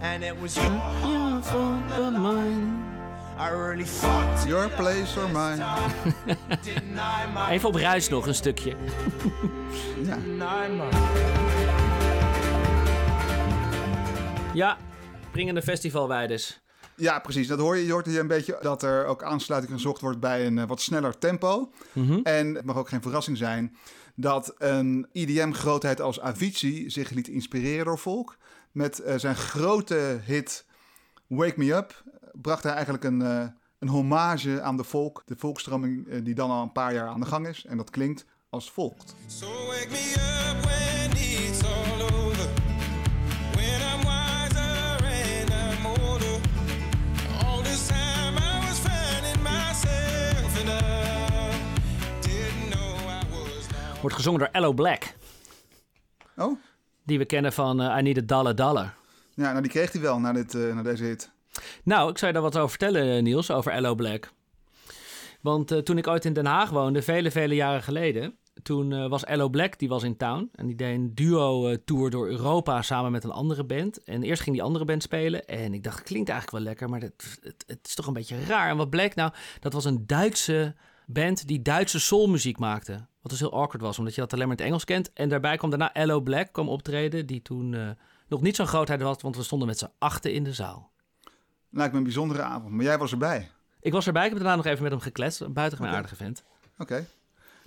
and 0.00 0.22
it 0.22 0.34
was 0.40 0.54
your 0.54 0.80
fault 1.00 1.44
but 1.96 2.12
mine. 2.12 2.87
Your 3.38 4.68
place 4.68 5.20
or 5.20 5.28
mine. 5.30 5.64
deny 6.62 7.26
my 7.34 7.50
Even 7.50 7.68
op 7.68 7.74
reis 7.74 8.08
nog 8.08 8.26
een 8.26 8.34
stukje. 8.34 8.74
Ja. 10.04 10.18
Ja. 14.54 14.76
Springende 15.28 15.62
festivalweiders. 15.62 16.60
Ja, 16.94 17.18
precies. 17.18 17.46
Dat 17.46 17.58
hoor 17.58 17.76
je. 17.76 17.86
Je 17.86 17.92
hoort 17.92 18.06
hier 18.06 18.20
een 18.20 18.26
beetje 18.26 18.58
dat 18.60 18.82
er 18.82 19.04
ook 19.06 19.22
aansluiting 19.22 19.72
gezocht 19.72 20.00
wordt 20.00 20.20
bij 20.20 20.46
een 20.46 20.58
eh, 20.58 20.66
wat 20.66 20.80
sneller 20.80 21.18
tempo. 21.18 21.72
En 22.22 22.54
het 22.54 22.64
mag 22.64 22.76
ook 22.76 22.88
geen 22.88 23.02
verrassing 23.02 23.36
zijn 23.36 23.76
dat 24.14 24.54
een 24.58 25.06
IDM-grootheid 25.12 26.00
als 26.00 26.20
Avicii 26.20 26.90
zich 26.90 27.10
liet 27.10 27.28
inspireren 27.28 27.84
door 27.84 27.98
volk. 27.98 28.36
Met 28.72 28.98
eh, 28.98 29.18
zijn 29.18 29.36
grote 29.36 30.20
hit 30.24 30.66
Wake 31.26 31.54
Me 31.56 31.72
Up 31.74 32.02
bracht 32.42 32.62
hij 32.62 32.72
eigenlijk 32.72 33.04
een, 33.04 33.22
eh, 33.22 33.46
een 33.78 33.88
hommage 33.88 34.62
aan 34.62 34.76
de 34.76 34.84
volk. 34.84 35.22
De 35.26 35.36
volkstroming 35.36 36.08
eh, 36.08 36.24
die 36.24 36.34
dan 36.34 36.50
al 36.50 36.62
een 36.62 36.72
paar 36.72 36.92
jaar 36.94 37.08
aan 37.08 37.20
de 37.20 37.26
gang 37.26 37.46
is. 37.46 37.64
En 37.64 37.76
dat 37.76 37.90
klinkt 37.90 38.24
als 38.50 38.70
volgt. 38.70 39.14
So 39.26 39.46
wake 39.46 39.88
me 39.90 40.14
up 40.50 40.64
when 40.64 41.10
it's 41.10 41.62
all 41.64 42.02
over. 42.02 42.48
When 43.52 43.80
I'm 43.80 44.02
wiser 44.04 45.04
and 45.04 45.50
I'm 45.50 45.86
older. 45.86 46.40
All 47.46 47.62
this 47.62 47.86
time 47.86 48.36
I 48.38 48.66
was 48.68 48.78
finding 48.78 49.42
myself 49.42 50.60
and 50.60 50.68
I 50.68 51.50
didn't 52.20 52.70
know 52.70 52.96
I 52.98 53.26
was 53.30 53.66
lost. 53.70 54.00
Wordt 54.00 54.16
gezongen 54.16 54.38
door 54.40 54.48
Ello 54.52 54.72
Black. 54.72 55.16
Oh, 56.36 56.58
Die 57.04 57.18
we 57.18 57.24
kennen 57.24 57.52
van 57.52 57.80
eh, 57.80 57.98
I 57.98 58.02
Need 58.02 58.18
a 58.18 58.20
Dollar 58.20 58.54
Dollar. 58.54 58.94
ja, 59.34 59.50
nou 59.50 59.60
die 59.62 59.70
kreeg 59.70 59.92
hij 59.92 60.00
wel 60.00 60.18
na, 60.20 60.32
dit, 60.32 60.54
eh, 60.54 60.74
na 60.74 60.82
deze 60.82 61.04
hit. 61.04 61.30
Nou, 61.84 62.10
ik 62.10 62.18
zou 62.18 62.32
je 62.32 62.38
daar 62.38 62.50
wat 62.50 62.56
over 62.56 62.68
vertellen, 62.68 63.16
eh, 63.16 63.22
Niels, 63.22 63.50
over 63.50 63.72
Ello 63.72 63.94
Black. 63.94 64.32
Want 65.40 65.70
eh, 65.70 65.78
toen 65.78 65.98
ik 65.98 66.06
ooit 66.06 66.24
in 66.24 66.32
Den 66.32 66.46
Haag 66.46 66.70
woonde, 66.70 67.02
vele, 67.02 67.30
vele 67.30 67.54
jaren 67.54 67.82
geleden... 67.82 68.38
toen 68.62 68.92
eh, 68.92 69.08
was 69.08 69.24
Ello 69.24 69.48
Black, 69.48 69.78
die 69.78 69.88
was 69.88 70.02
in 70.02 70.16
town. 70.16 70.48
En 70.54 70.66
die 70.66 70.76
deed 70.76 70.94
een 70.94 71.14
duo-tour 71.14 72.10
door 72.10 72.28
Europa 72.28 72.82
samen 72.82 73.12
met 73.12 73.24
een 73.24 73.30
andere 73.30 73.64
band. 73.64 74.02
En 74.02 74.22
eerst 74.22 74.42
ging 74.42 74.56
die 74.56 74.64
andere 74.64 74.84
band 74.84 75.02
spelen. 75.02 75.46
En 75.46 75.74
ik 75.74 75.82
dacht, 75.82 76.02
klinkt 76.02 76.28
eigenlijk 76.28 76.58
wel 76.58 76.68
lekker, 76.68 76.88
maar 76.88 77.00
het, 77.00 77.38
het 77.66 77.86
is 77.86 77.94
toch 77.94 78.06
een 78.06 78.12
beetje 78.12 78.44
raar. 78.44 78.70
En 78.70 78.76
wat 78.76 78.90
bleek 78.90 79.14
nou? 79.14 79.32
Dat 79.60 79.72
was 79.72 79.84
een 79.84 80.06
Duitse 80.06 80.74
band 81.06 81.46
die 81.46 81.62
Duitse 81.62 82.00
soulmuziek 82.00 82.58
maakte. 82.58 82.92
Wat 82.92 83.30
dus 83.30 83.40
heel 83.40 83.52
awkward 83.52 83.82
was, 83.82 83.98
omdat 83.98 84.14
je 84.14 84.20
dat 84.20 84.32
alleen 84.32 84.48
maar 84.48 84.56
in 84.56 84.62
het 84.62 84.70
Engels 84.70 84.84
kent. 84.84 85.12
En 85.12 85.28
daarbij 85.28 85.56
kwam 85.56 85.70
daarna 85.70 85.92
Ello 85.92 86.20
Black 86.20 86.52
kwam 86.52 86.68
optreden, 86.68 87.26
die 87.26 87.42
toen 87.42 87.96
nog 88.28 88.40
niet 88.40 88.56
zo'n 88.56 88.66
grootheid 88.66 89.02
was... 89.02 89.20
want 89.20 89.36
we 89.36 89.42
stonden 89.42 89.68
met 89.68 89.78
z'n 89.78 89.90
achten 89.98 90.32
in 90.32 90.44
de 90.44 90.52
zaal. 90.52 90.90
Lijkt 91.70 91.92
me 91.92 91.98
een 91.98 92.04
bijzondere 92.04 92.42
avond, 92.42 92.72
maar 92.72 92.84
jij 92.84 92.98
was 92.98 93.12
erbij. 93.12 93.50
Ik 93.80 93.92
was 93.92 94.06
erbij, 94.06 94.24
ik 94.24 94.30
heb 94.30 94.38
daarna 94.38 94.56
nog 94.56 94.66
even 94.66 94.82
met 94.82 94.92
hem 94.92 95.00
gekletst. 95.00 95.40
Een 95.40 95.52
buitengewoon 95.52 95.92
aardige 95.92 96.16
vent. 96.16 96.44
Oké. 96.78 97.06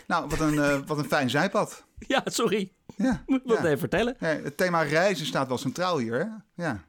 Nou, 0.08 0.28
wat 0.28 0.40
een, 0.40 0.60
eh, 0.60 0.80
wat 0.86 0.98
een 0.98 1.06
fijn 1.06 1.30
zijpad. 1.30 1.84
Ja, 2.08 2.22
sorry. 2.26 2.72
Ja, 2.96 3.24
Moet 3.28 3.42
ik 3.42 3.48
dat 3.48 3.64
even 3.64 3.80
vertellen? 3.80 4.16
Het 4.20 4.58
thema 4.58 4.82
reizen 4.82 5.26
staat 5.26 5.48
wel 5.48 5.58
centraal 5.58 5.98
hier, 5.98 6.14
hè? 6.14 6.26
Ja. 6.64 6.84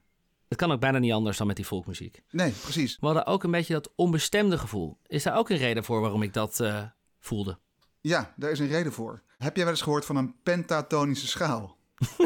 Het 0.49 0.59
kan 0.59 0.73
ook 0.73 0.81
bijna 0.81 0.99
niet 0.99 1.13
anders 1.13 1.37
dan 1.37 1.47
met 1.47 1.57
die 1.57 1.67
volkmuziek. 1.67 2.23
Nee, 2.31 2.51
precies. 2.51 2.99
We 3.01 3.07
hadden 3.07 3.27
ook 3.27 3.43
een 3.43 3.51
beetje 3.51 3.73
dat 3.73 3.93
onbestemde 3.95 4.59
gevoel. 4.59 4.99
Is 5.07 5.23
daar 5.23 5.37
ook 5.37 5.51
een 5.51 5.57
reden 5.57 5.85
voor 5.85 6.01
waarom 6.01 6.23
ik 6.23 6.33
dat 6.33 6.61
eh, 6.61 6.83
voelde? 7.21 7.59
Ja, 8.01 8.33
daar 8.37 8.51
is 8.51 8.59
een 8.59 8.69
reden 8.69 8.93
voor. 8.93 9.23
Heb 9.39 9.57
jij 9.57 9.65
wel 9.65 9.73
eens 9.73 9.83
gehoord 9.83 10.05
van 10.05 10.17
een 10.17 10.35
pentatonische 10.43 11.27
schaal? 11.27 11.77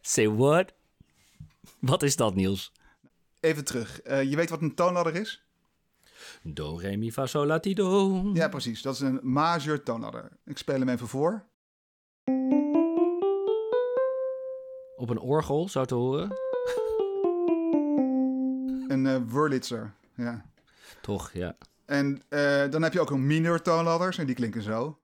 Say 0.00 0.28
what? 0.28 0.72
Wat 1.84 2.02
is 2.02 2.16
dat, 2.16 2.34
Niels? 2.34 2.72
Even 3.40 3.64
terug. 3.64 4.00
Eh, 4.00 4.22
je 4.22 4.36
weet 4.36 4.50
wat 4.50 4.60
een 4.60 4.74
toonladder 4.74 5.14
is? 5.14 5.44
Do, 6.42 6.76
re, 6.76 6.96
mi, 6.96 7.12
fa, 7.12 7.26
sol, 7.26 7.46
la, 7.46 7.60
ti, 7.60 7.74
do. 7.74 8.30
Ja, 8.32 8.48
precies. 8.48 8.82
Dat 8.82 8.94
is 8.94 9.00
een 9.00 9.20
majeur 9.22 9.82
toonladder. 9.82 10.28
Ik 10.44 10.58
speel 10.58 10.78
hem 10.78 10.88
even 10.88 11.08
voor. 11.08 11.44
Op 14.96 15.10
een 15.10 15.18
orgel, 15.18 15.68
zo 15.68 15.84
te 15.84 15.94
horen. 15.94 16.30
Een 18.88 19.06
eh 19.06 19.20
Wurlitzer. 19.26 19.94
Ja. 20.14 20.44
Toch, 21.00 21.32
ja. 21.32 21.56
En 21.84 22.22
eh, 22.28 22.70
dan 22.70 22.82
heb 22.82 22.92
je 22.92 23.00
ook 23.00 23.10
een 23.10 23.26
mineur 23.26 23.62
toonladders 23.62 24.18
en 24.18 24.26
die 24.26 24.34
klinken 24.34 24.62
zo. 24.62 24.98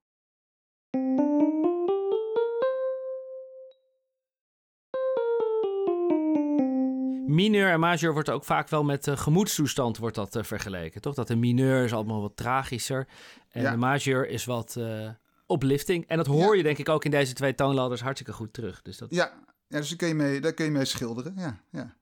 Mineur 7.40 7.70
en 7.70 7.80
majeur 7.80 8.12
wordt 8.12 8.30
ook 8.30 8.44
vaak 8.44 8.68
wel 8.68 8.84
met 8.84 9.06
uh, 9.06 9.16
gemoedstoestand 9.16 9.96
wordt 9.98 10.16
dat, 10.16 10.36
eh, 10.36 10.42
vergeleken, 10.42 11.00
toch? 11.00 11.14
Dat 11.14 11.28
de 11.28 11.36
mineur 11.36 11.84
is 11.84 11.92
allemaal 11.92 12.20
wat 12.20 12.36
tragischer 12.36 13.08
en 13.50 13.62
Ja. 13.62 13.70
de 13.70 13.76
majeur 13.76 14.28
is 14.28 14.44
wat 14.44 14.76
eh, 14.76 15.08
uplifting. 15.48 16.06
En 16.06 16.16
dat 16.16 16.26
hoor 16.26 16.56
je 16.56 16.62
denk 16.62 16.78
ik 16.78 16.88
ook 16.88 17.04
in 17.04 17.10
deze 17.10 17.32
twee 17.32 17.54
toonladders 17.54 18.00
hartstikke 18.00 18.32
goed 18.32 18.52
terug. 18.52 18.82
Dus 18.82 18.98
dat... 18.98 19.10
Ja, 19.10 19.32
ja 19.68 19.78
dus 19.78 19.88
daar 19.88 19.96
kun, 19.98 20.08
je 20.08 20.14
mee, 20.14 20.40
daar 20.40 20.52
kun 20.52 20.64
je 20.64 20.70
mee 20.70 20.84
schilderen. 20.84 21.34
Ja, 21.36 21.60
ja. 21.70 21.96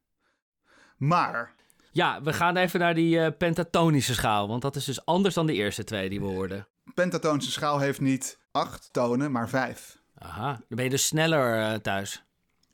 Maar, 0.97 1.55
Ja, 1.93 2.23
we 2.23 2.33
gaan 2.33 2.57
even 2.57 2.81
naar 2.81 2.95
die 2.95 3.21
eh, 3.21 3.33
pentatonische 3.39 4.15
schaal, 4.15 4.49
want 4.49 4.63
dat 4.63 4.77
is 4.77 4.85
dus 4.85 5.05
anders 5.05 5.35
dan 5.35 5.47
de 5.47 5.53
eerste 5.55 5.85
twee 5.85 6.09
die 6.09 6.21
we 6.21 6.27
hoorden. 6.27 6.67
pentatonische 6.95 7.53
schaal 7.53 7.79
heeft 7.79 8.01
niet 8.01 8.39
acht 8.51 8.89
tonen, 8.93 9.33
maar 9.33 9.49
vijf. 9.49 9.99
Aha, 10.19 10.53
dan 10.53 10.65
ben 10.69 10.85
je 10.85 10.91
dus 10.91 11.07
sneller 11.07 11.63
eh, 11.63 11.75
thuis. 11.79 12.23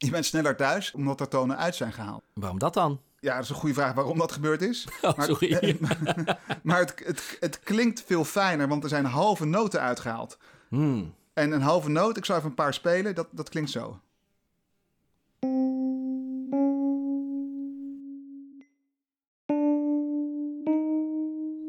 Je 0.04 0.10
bent 0.10 0.24
sneller 0.26 0.56
thuis 0.56 0.92
omdat 0.92 1.20
er 1.20 1.28
tonen 1.28 1.56
uit 1.56 1.74
zijn 1.74 1.92
gehaald. 1.92 2.22
Waarom 2.34 2.58
dat 2.58 2.74
dan? 2.74 3.00
Ja, 3.20 3.34
dat 3.34 3.42
is 3.44 3.48
een 3.48 3.54
goede 3.54 3.74
vraag 3.74 3.94
waarom 3.94 4.18
dat 4.18 4.32
gebeurd 4.32 4.62
is. 4.62 4.86
Oh, 5.02 5.16
Maar- 5.16 5.26
sorry. 5.26 5.78
Maar 6.62 6.78
het, 6.78 6.94
het, 7.04 7.36
het 7.40 7.60
klinkt 7.60 8.02
veel 8.06 8.24
fijner, 8.24 8.68
want 8.68 8.82
er 8.82 8.88
zijn 8.88 9.04
halve 9.04 9.44
noten 9.44 9.80
uitgehaald. 9.80 10.38
Hmm. 10.68 11.14
En 11.34 11.52
een 11.52 11.62
halve 11.62 11.88
noot, 11.90 12.16
ik 12.16 12.24
zal 12.24 12.36
even 12.36 12.48
een 12.48 12.54
paar 12.54 12.74
spelen, 12.74 13.14
dat, 13.14 13.28
dat 13.30 13.48
klinkt 13.48 13.70
zo. 13.70 13.98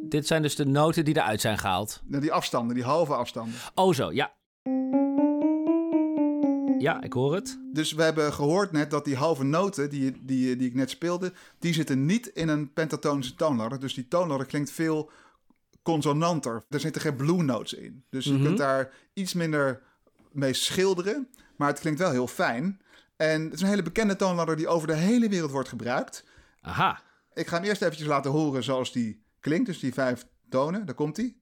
Dit 0.09 0.27
zijn 0.27 0.41
dus 0.41 0.55
de 0.55 0.65
noten 0.65 1.05
die 1.05 1.15
eruit 1.17 1.41
zijn 1.41 1.57
gehaald. 1.57 2.01
Nou, 2.05 2.21
Die 2.21 2.31
afstanden, 2.33 2.75
die 2.75 2.83
halve 2.83 3.13
afstanden. 3.15 3.55
Oh 3.75 3.93
zo, 3.93 4.11
ja. 4.11 4.33
Ja, 6.77 7.01
ik 7.01 7.13
hoor 7.13 7.35
het. 7.35 7.59
Dus 7.73 7.91
we 7.93 8.03
hebben 8.03 8.33
gehoord 8.33 8.71
net 8.71 8.91
dat 8.91 9.05
die 9.05 9.15
halve 9.15 9.43
noten 9.43 9.89
die, 9.89 10.25
die, 10.25 10.55
die 10.55 10.67
ik 10.67 10.75
net 10.75 10.89
speelde, 10.89 11.33
die 11.59 11.73
zitten 11.73 12.05
niet 12.05 12.27
in 12.27 12.47
een 12.47 12.73
pentatonische 12.73 13.35
toonladder. 13.35 13.79
Dus 13.79 13.93
die 13.93 14.07
toonladder 14.07 14.47
klinkt 14.47 14.71
veel 14.71 15.11
consonanter. 15.81 16.63
Er 16.69 16.79
zitten 16.79 17.01
geen 17.01 17.15
blue 17.15 17.43
notes 17.43 17.73
in. 17.73 18.03
Dus 18.09 18.25
je 18.25 18.41
kunt 18.41 18.57
daar 18.57 18.93
iets 19.13 19.33
minder 19.33 19.81
mee 20.31 20.53
schilderen, 20.53 21.29
maar 21.55 21.67
het 21.67 21.79
klinkt 21.79 21.99
wel 21.99 22.11
heel 22.11 22.27
fijn. 22.27 22.81
En 23.15 23.43
het 23.43 23.53
is 23.53 23.61
een 23.61 23.67
hele 23.67 23.81
bekende 23.83 24.15
toonladder 24.15 24.55
die 24.55 24.67
over 24.67 24.87
de 24.87 24.93
hele 24.93 25.29
wereld 25.29 25.51
wordt 25.51 25.69
gebruikt. 25.69 26.23
Aha. 26.61 27.01
Ik 27.33 27.47
ga 27.47 27.55
hem 27.55 27.65
eerst 27.65 27.81
eventjes 27.81 28.07
laten 28.07 28.31
horen 28.31 28.63
zoals 28.63 28.91
die 28.91 29.23
klinkt. 29.39 29.65
Dus 29.65 29.79
die 29.79 29.93
vijf 29.93 30.25
tonen, 30.49 30.85
daar 30.85 30.95
komt 30.95 31.17
hij. 31.17 31.35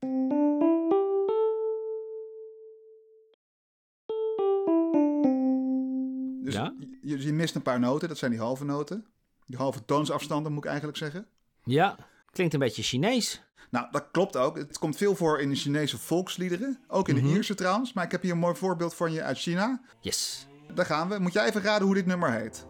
Je, 7.03 7.25
je 7.25 7.33
mist 7.33 7.55
een 7.55 7.62
paar 7.62 7.79
noten, 7.79 8.07
dat 8.07 8.17
zijn 8.17 8.31
die 8.31 8.39
halve 8.39 8.65
noten. 8.65 9.05
Die 9.45 9.57
halve 9.57 9.86
toonsafstanden 9.86 10.51
moet 10.51 10.63
ik 10.63 10.69
eigenlijk 10.69 10.98
zeggen. 10.98 11.27
Ja, 11.63 11.95
klinkt 12.31 12.53
een 12.53 12.60
beetje 12.60 12.83
Chinees. 12.83 13.41
Nou, 13.69 13.88
dat 13.91 14.05
klopt 14.12 14.38
ook. 14.38 14.57
Het 14.57 14.79
komt 14.79 14.98
veel 14.98 15.15
voor 15.15 15.39
in 15.39 15.50
de 15.50 15.55
Chinese 15.55 15.98
volksliederen. 15.98 16.79
Ook 16.88 17.10
in 17.10 17.15
de 17.15 17.22
Ierse 17.22 17.55
trouwens. 17.55 17.93
Maar 17.93 18.03
ik 18.03 18.12
heb 18.12 18.22
hier 18.22 18.31
een 18.31 18.38
mooi 18.38 18.55
voorbeeld 18.55 18.93
van 18.93 19.12
je 19.12 19.24
uit 19.24 19.38
China. 19.38 19.81
Yes. 20.00 20.48
Daar 20.74 20.86
gaan 20.86 21.10
we. 21.10 21.19
Moet 21.19 21.33
jij 21.33 21.48
even 21.48 21.62
raden 21.62 21.86
hoe 21.86 21.95
dit 21.95 22.05
nummer 22.05 22.31
heet? 22.31 22.65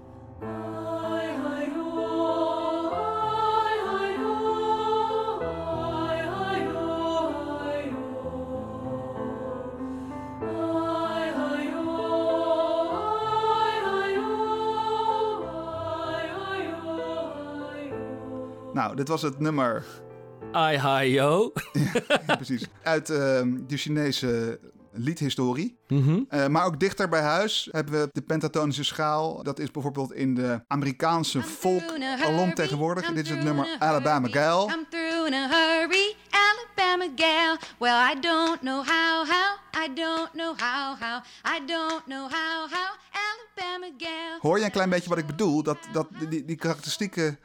Nou, 18.83 18.95
dit 18.95 19.07
was 19.07 19.21
het 19.21 19.39
nummer 19.39 19.83
Ai 20.51 20.79
hi 20.79 21.13
yo. 21.13 21.51
Ja, 22.27 22.35
precies. 22.41 22.65
Uit 22.83 23.09
ehm, 23.09 23.57
de 23.67 23.77
Chinese 23.77 24.59
liedhistorie. 24.91 25.77
Mhm. 25.87 26.21
Eh, 26.29 26.47
maar 26.47 26.65
ook 26.65 26.79
dichter 26.79 27.09
bij 27.09 27.21
huis 27.21 27.69
hebben 27.71 27.93
we 28.01 28.09
de 28.11 28.21
pentatonische 28.21 28.83
schaal. 28.83 29.43
Dat 29.43 29.59
is 29.59 29.71
bijvoorbeeld 29.71 30.13
in 30.13 30.35
de 30.35 30.61
Amerikaanse 30.67 31.41
folk 31.41 31.99
alom 32.23 32.53
tegenwoordig. 32.53 33.13
Dit 33.13 33.25
is 33.25 33.29
het 33.29 33.43
nummer 33.43 33.75
Alabama 33.79 34.27
Gal. 34.27 34.69
I'm 34.69 34.85
through 34.89 35.27
in 35.27 35.33
a 35.33 35.47
hurry, 35.47 36.15
Alabama 36.29 37.11
gal. 37.15 37.57
Well, 37.79 38.11
I 38.11 38.19
don't 38.19 38.59
know 38.59 38.85
how, 38.85 39.25
how. 39.27 39.57
I 39.83 39.93
don't 39.93 40.31
know 40.31 40.55
how, 40.57 40.95
how. 40.99 41.23
I 41.55 41.65
don't 41.65 42.05
know 42.05 42.29
how, 42.29 42.69
how. 42.69 42.89
Alabama 43.11 43.95
gal. 43.97 44.39
Hoor 44.39 44.59
je 44.59 44.65
een 44.65 44.71
klein 44.71 44.89
beetje 44.89 45.09
wat 45.09 45.17
ik 45.17 45.27
bedoel? 45.27 45.63
Dat, 45.63 45.77
dat, 45.91 46.07
die, 46.29 46.45
die 46.45 46.55
karakteristieke 46.55 47.37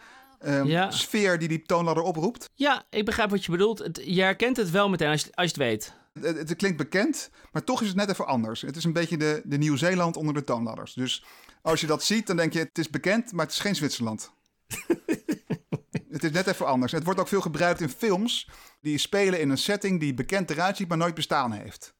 Ja. 0.65 0.91
sfeer 0.91 1.39
die 1.39 1.49
die 1.49 1.63
toonladder 1.63 2.05
oproept. 2.05 2.51
Ja, 2.55 2.85
ik 2.91 3.05
begrijp 3.05 3.31
wat 3.31 3.45
je 3.45 3.51
bedoelt. 3.51 3.79
Het, 3.79 4.01
je 4.05 4.23
herkent 4.23 4.57
het 4.57 4.71
wel 4.71 4.89
meteen 4.89 5.09
als 5.11 5.23
je, 5.23 5.31
als 5.35 5.51
je 5.51 5.63
het 5.63 5.71
weet. 5.71 5.93
Het, 6.21 6.49
het 6.49 6.57
klinkt 6.57 6.77
bekend, 6.77 7.31
maar 7.53 7.65
toch 7.65 7.83
is 7.83 7.89
het 7.89 7.97
net 7.97 8.09
even 8.11 8.27
anders. 8.27 8.61
Het 8.61 8.77
is 8.77 8.85
een 8.85 8.93
beetje 8.93 9.17
de, 9.17 9.43
de 9.45 9.59
Nieuw-Zeeland 9.59 10.17
onder 10.17 10.35
de 10.35 10.45
toonladders. 10.45 10.95
Dus 10.95 11.25
als 11.63 11.81
je 11.81 11.87
dat 11.87 12.05
ziet, 12.05 12.27
dan 12.27 12.37
denk 12.37 12.53
je 12.53 12.59
het 12.59 12.79
is 12.79 12.91
bekend, 12.91 13.33
maar 13.33 13.45
het 13.45 13.55
is 13.55 13.61
geen 13.61 13.75
Zwitserland. 13.75 14.33
het 16.11 16.25
is 16.25 16.31
net 16.31 16.47
even 16.47 16.67
anders. 16.67 16.93
Het 16.93 17.05
wordt 17.05 17.21
ook 17.21 17.29
veel 17.29 17.41
gebruikt 17.41 17.81
in 17.81 17.89
films 17.89 18.49
die 18.81 18.99
spelen 18.99 19.41
in 19.41 19.51
een 19.51 19.59
setting 19.59 20.01
die 20.01 20.15
bekend 20.15 20.51
eruit 20.51 20.77
ziet, 20.77 20.89
maar 20.89 20.99
nooit 20.99 21.15
bestaan 21.15 21.53
heeft. 21.53 21.95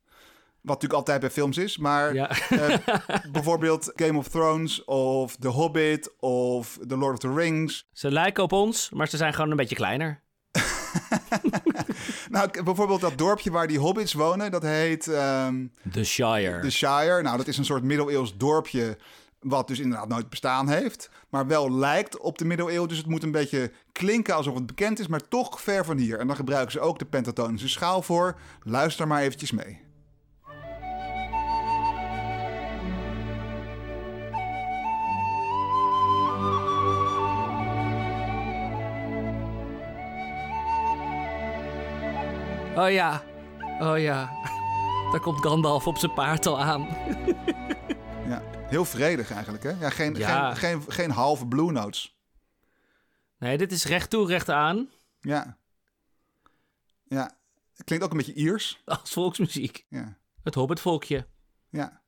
Wat 0.61 0.81
natuurlijk 0.81 0.93
altijd 1.01 1.21
bij 1.21 1.31
films 1.31 1.57
is, 1.59 1.79
maar 1.79 2.15
Ja. 2.15 2.31
eh, 2.49 2.77
bijvoorbeeld 3.33 3.93
Game 3.95 4.19
of 4.19 4.29
Thrones 4.29 4.85
of 4.85 5.37
The 5.37 5.49
Hobbit 5.49 6.13
of 6.21 6.79
The 6.89 6.97
Lord 6.97 7.13
of 7.13 7.19
the 7.19 7.33
Rings. 7.41 7.89
Ze 7.93 8.11
lijken 8.11 8.43
op 8.43 8.53
ons, 8.53 8.91
maar 8.91 9.09
ze 9.09 9.17
zijn 9.17 9.35
gewoon 9.35 9.51
een 9.51 9.57
beetje 9.57 9.75
kleiner. 9.77 10.23
Nou, 12.31 12.63
bijvoorbeeld 12.63 13.01
dat 13.01 13.19
dorpje 13.19 13.51
waar 13.51 13.67
die 13.67 13.79
hobbits 13.79 14.13
wonen, 14.13 14.51
dat 14.51 14.63
heet 14.63 15.09
ehm, 15.09 15.67
The 15.93 16.05
Shire. 16.05 16.61
The 16.61 16.71
Shire. 16.71 17.23
Nou, 17.23 17.37
dat 17.37 17.47
is 17.47 17.59
een 17.59 17.65
soort 17.65 17.83
middeleeuws 17.83 18.37
dorpje 18.37 18.97
wat 19.41 19.69
dus 19.69 19.79
inderdaad 19.79 20.09
nooit 20.09 20.31
bestaan 20.31 20.69
heeft, 20.69 21.11
maar 21.31 21.47
wel 21.47 21.73
lijkt 21.73 22.19
op 22.19 22.39
de 22.39 22.45
middeleeuwen. 22.45 22.89
Dus 22.89 22.99
het 22.99 23.07
moet 23.07 23.23
een 23.23 23.31
beetje 23.33 23.73
klinken 23.93 24.35
alsof 24.35 24.55
het 24.55 24.67
bekend 24.67 24.99
is, 24.99 25.07
maar 25.07 25.29
toch 25.29 25.61
ver 25.61 25.85
van 25.85 25.97
hier. 25.97 26.19
En 26.19 26.27
dan 26.27 26.37
gebruiken 26.37 26.73
ze 26.73 26.81
ook 26.81 26.99
de 26.99 27.05
pentatonische 27.05 27.69
schaal 27.69 28.03
voor. 28.03 28.39
Luister 28.63 29.07
maar 29.07 29.23
eventjes 29.23 29.51
mee. 29.53 29.81
Oh 42.79 42.91
ja. 42.91 43.23
Oh 43.81 43.99
ja. 43.99 44.31
Daar 45.11 45.21
komt 45.21 45.41
Gandalf 45.41 45.87
op 45.87 45.99
zijn 45.99 46.13
paard 46.13 46.47
al 46.47 46.61
aan. 46.61 46.81
Ja, 48.27 48.43
heel 48.51 48.85
vredig 48.85 49.31
eigenlijk, 49.31 49.63
hè? 49.63 49.71
Ja, 49.71 49.91
geen, 49.91 50.15
Ja. 50.15 50.55
Geen, 50.55 50.81
geen, 50.83 50.93
geen 50.93 51.11
halve 51.11 51.47
blue 51.47 51.73
notes. 51.73 52.17
Nee, 53.39 53.59
dit 53.59 53.73
is 53.73 53.85
recht 53.85 54.11
toe, 54.11 54.27
recht 54.27 54.49
aan. 54.49 54.91
Ja. 55.21 55.57
Ja, 57.05 57.31
klinkt 57.85 58.05
ook 58.05 58.11
een 58.11 58.17
beetje 58.17 58.35
Iers. 58.35 58.81
Als 58.85 59.13
volksmuziek. 59.13 59.87
Ja, 59.89 60.17
Het 60.43 60.55
Hobbitvolkje. 60.55 61.27
ja. 61.71 62.01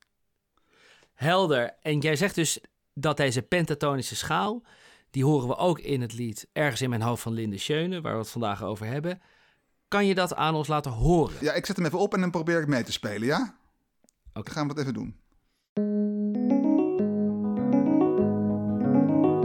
Helder. 1.14 1.76
En 1.80 1.98
jij 1.98 2.16
zegt 2.16 2.34
dus 2.34 2.60
dat 2.94 3.16
deze 3.16 3.42
pentatonische 3.42 4.16
schaal... 4.16 4.62
die 5.10 5.24
horen 5.24 5.48
we 5.48 5.56
ook 5.56 5.78
in 5.78 6.00
het 6.00 6.12
lied 6.12 6.48
Ergens 6.52 6.80
in 6.80 6.90
mijn 6.90 7.02
hoofd 7.02 7.22
van 7.22 7.32
Linde 7.32 7.58
Schöne... 7.58 8.00
waar 8.00 8.12
we 8.12 8.18
het 8.18 8.30
vandaag 8.30 8.62
over 8.62 8.86
hebben. 8.86 9.20
Kan 9.90 10.06
je 10.06 10.14
dat 10.14 10.34
aan 10.34 10.54
ons 10.54 10.68
laten 10.68 10.90
horen? 10.90 11.36
Ja, 11.40 11.52
ik 11.52 11.66
zet 11.66 11.76
hem 11.76 11.84
even 11.86 11.98
op 11.98 12.14
en 12.14 12.20
dan 12.20 12.30
probeer 12.30 12.60
ik 12.60 12.66
mee 12.66 12.82
te 12.82 12.92
spelen, 12.92 13.26
ja? 13.26 13.54
Oké. 14.34 14.50
Gaan 14.50 14.68
we 14.68 14.74
dat 14.74 14.82
even 14.82 14.94
doen. 14.94 15.16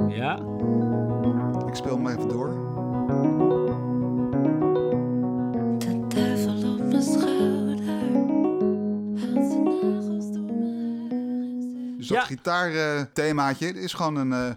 Ja? 0.09 0.35
Ik 1.67 1.75
speel 1.75 1.95
hem 1.95 2.07
even 2.07 2.27
door. 2.27 2.49
De 5.77 6.05
duivel 6.07 6.73
op 6.73 6.79
mijn 6.79 7.01
schouder. 7.01 7.83
Haalt 9.19 9.51
zijn 9.51 9.63
nagels 9.63 10.31
door 10.31 10.43
mijn 10.43 11.11
haar 11.11 11.41
en 11.41 11.61
zegt... 11.61 11.97
Dus 11.97 12.07
dat 12.07 12.17
Ja. 12.17 12.23
gitaarthemaatje 12.23 13.67
is 13.67 13.93
gewoon 13.93 14.15
een, 14.15 14.33
eh, 14.33 14.55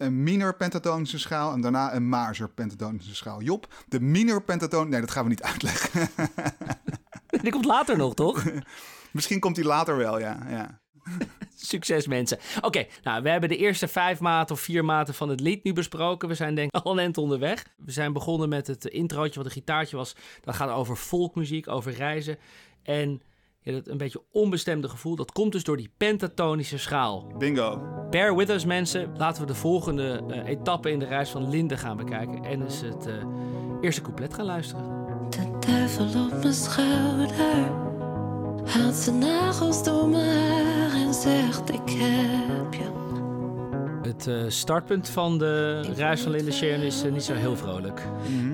een 0.00 0.22
minor 0.22 0.56
pentatonische 0.56 1.18
schaal 1.18 1.52
en 1.52 1.60
daarna 1.60 1.94
een 1.94 2.08
major 2.08 2.48
pentatonische 2.48 3.14
schaal. 3.14 3.42
Job, 3.42 3.72
de 3.88 4.00
minor 4.00 4.42
pentatoon... 4.42 4.88
Nee, 4.88 5.00
dat 5.00 5.10
gaan 5.10 5.22
we 5.22 5.28
niet 5.28 5.42
uitleggen. 5.42 6.08
Die 7.42 7.50
komt 7.50 7.64
later 7.64 7.96
nog, 7.96 8.14
toch? 8.14 8.44
Misschien 9.12 9.40
komt 9.40 9.54
die 9.54 9.64
later 9.64 9.96
wel, 9.96 10.18
ja. 10.18 10.38
ja. 10.48 10.80
Succes 11.54 12.06
mensen. 12.06 12.38
Oké, 12.60 12.86
nou, 13.02 13.22
we 13.22 13.28
hebben 13.28 13.48
de 13.48 13.56
eerste 13.56 13.88
vijf 13.88 14.20
maten 14.20 14.54
of 14.54 14.60
vier 14.60 14.84
maten 14.84 15.14
van 15.14 15.28
het 15.28 15.40
lied 15.40 15.64
nu 15.64 15.72
besproken. 15.72 16.28
We 16.28 16.34
zijn 16.34 16.54
denk 16.54 16.74
ik 16.74 16.82
al 16.82 16.92
een 16.92 16.98
eind 16.98 17.18
onderweg. 17.18 17.64
We 17.76 17.92
zijn 17.92 18.12
begonnen 18.12 18.48
met 18.48 18.66
het 18.66 18.84
introotje 18.84 19.34
wat 19.34 19.44
een 19.44 19.52
gitaartje 19.52 19.96
was. 19.96 20.16
Dat 20.40 20.54
gaat 20.54 20.70
over 20.70 20.96
folkmuziek, 20.96 21.68
over 21.68 21.92
reizen. 21.92 22.38
En 22.82 23.22
ja, 23.62 23.72
dat 23.72 23.88
een 23.88 23.96
beetje 23.96 24.22
onbestemde 24.32 24.88
gevoel, 24.88 25.16
dat 25.16 25.32
komt 25.32 25.52
dus 25.52 25.64
door 25.64 25.76
die 25.76 25.92
pentatonische 25.96 26.78
schaal. 26.78 27.32
Bingo. 27.38 27.82
Bear 28.10 28.36
with 28.36 28.50
us 28.50 28.64
mensen. 28.64 29.12
Laten 29.16 29.42
we 29.42 29.48
de 29.48 29.54
volgende 29.54 30.22
eh, 30.28 30.48
etappe 30.48 30.90
in 30.90 30.98
de 30.98 31.06
reis 31.06 31.30
van 31.30 31.50
Linde 31.50 31.76
gaan 31.76 31.96
bekijken. 31.96 32.44
En 32.44 32.62
eens 32.62 32.80
het 32.80 33.06
eh, 33.06 33.14
eerste 33.80 34.02
couplet 34.02 34.34
gaan 34.34 34.44
luisteren. 34.44 34.84
De 35.30 35.58
duivel 35.66 36.04
op 36.04 36.42
mijn 36.42 36.54
schouder 36.54 37.30
haalt 38.64 38.94
zijn 38.94 39.18
nagels 39.18 39.84
door 39.84 40.08
mijn 40.08 40.66
haar 40.66 40.92
en 40.92 41.14
zegt: 41.14 41.68
Ik 41.68 41.90
heb 41.90 42.74
je. 42.74 42.98
Het 44.02 44.26
eh, 44.26 44.44
startpunt 44.48 45.08
van 45.08 45.38
de 45.38 45.80
reis 45.80 46.20
van 46.20 46.32
Linde 46.32 46.52
Sharon 46.52 46.80
is 46.80 47.02
niet 47.02 47.22
zo 47.22 47.34
heel 47.34 47.56
vrolijk. 47.56 48.02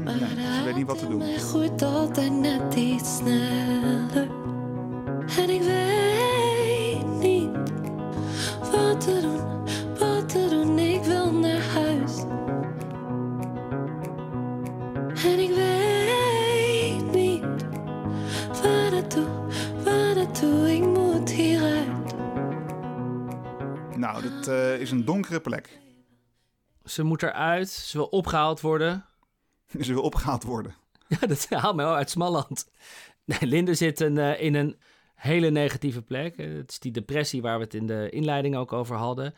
Maar 0.04 0.14
nee, 0.14 0.54
ze 0.58 0.62
weet 0.64 0.76
niet 0.76 0.86
wat 0.86 0.98
te 0.98 1.08
doen. 1.08 1.20
Hij 1.20 1.38
groeit 1.38 1.82
altijd 1.82 2.32
net 2.32 2.74
iets 2.74 3.16
sneller. 3.16 4.45
En 5.26 5.50
ik 5.50 5.62
weet 5.62 7.06
niet 7.06 7.50
wat 8.60 9.00
te 9.00 9.18
doen, 9.20 9.64
wat 9.98 10.28
te 10.28 10.46
doen. 10.50 10.78
Ik 10.78 11.02
wil 11.02 11.32
naar 11.32 11.60
huis. 11.60 12.18
En 15.24 15.38
ik 15.38 15.54
weet 15.54 17.12
niet 17.12 17.42
waar 18.62 18.90
naartoe, 18.90 19.28
waar 19.84 20.14
naartoe. 20.14 20.74
Ik 20.74 20.84
moet 20.84 21.30
hieruit. 21.30 22.14
Nou, 23.96 24.22
dat 24.22 24.46
eh, 24.46 24.80
is 24.80 24.90
een 24.90 25.04
donkere 25.04 25.40
plek. 25.40 25.78
Ze 26.84 27.02
moet 27.02 27.22
eruit, 27.22 27.68
ze 27.68 27.96
wil 27.96 28.06
opgehaald 28.06 28.60
worden. 28.60 29.04
Ze 29.80 29.92
wil 29.92 30.02
opgehaald 30.02 30.42
worden. 30.42 30.74
Ja, 31.08 31.26
dat 31.26 31.46
haalt 31.62 31.76
mij 31.76 31.84
wel 31.84 31.94
uit 31.94 32.10
Smalland. 32.10 32.68
Nee, 33.24 33.38
Linde 33.40 33.74
zit 33.74 34.00
een, 34.00 34.18
eh, 34.18 34.42
in 34.42 34.54
een 34.54 34.76
hele 35.16 35.50
negatieve 35.50 36.02
plek. 36.02 36.36
Eh, 36.36 36.46
Het 36.54 36.70
is 36.70 36.78
die 36.78 36.92
depressie 36.92 37.42
waar 37.42 37.58
we 37.58 37.64
het 37.64 37.74
in 37.74 37.86
de 37.86 38.10
inleiding 38.10 38.56
ook 38.56 38.72
over 38.72 38.96
hadden. 38.96 39.34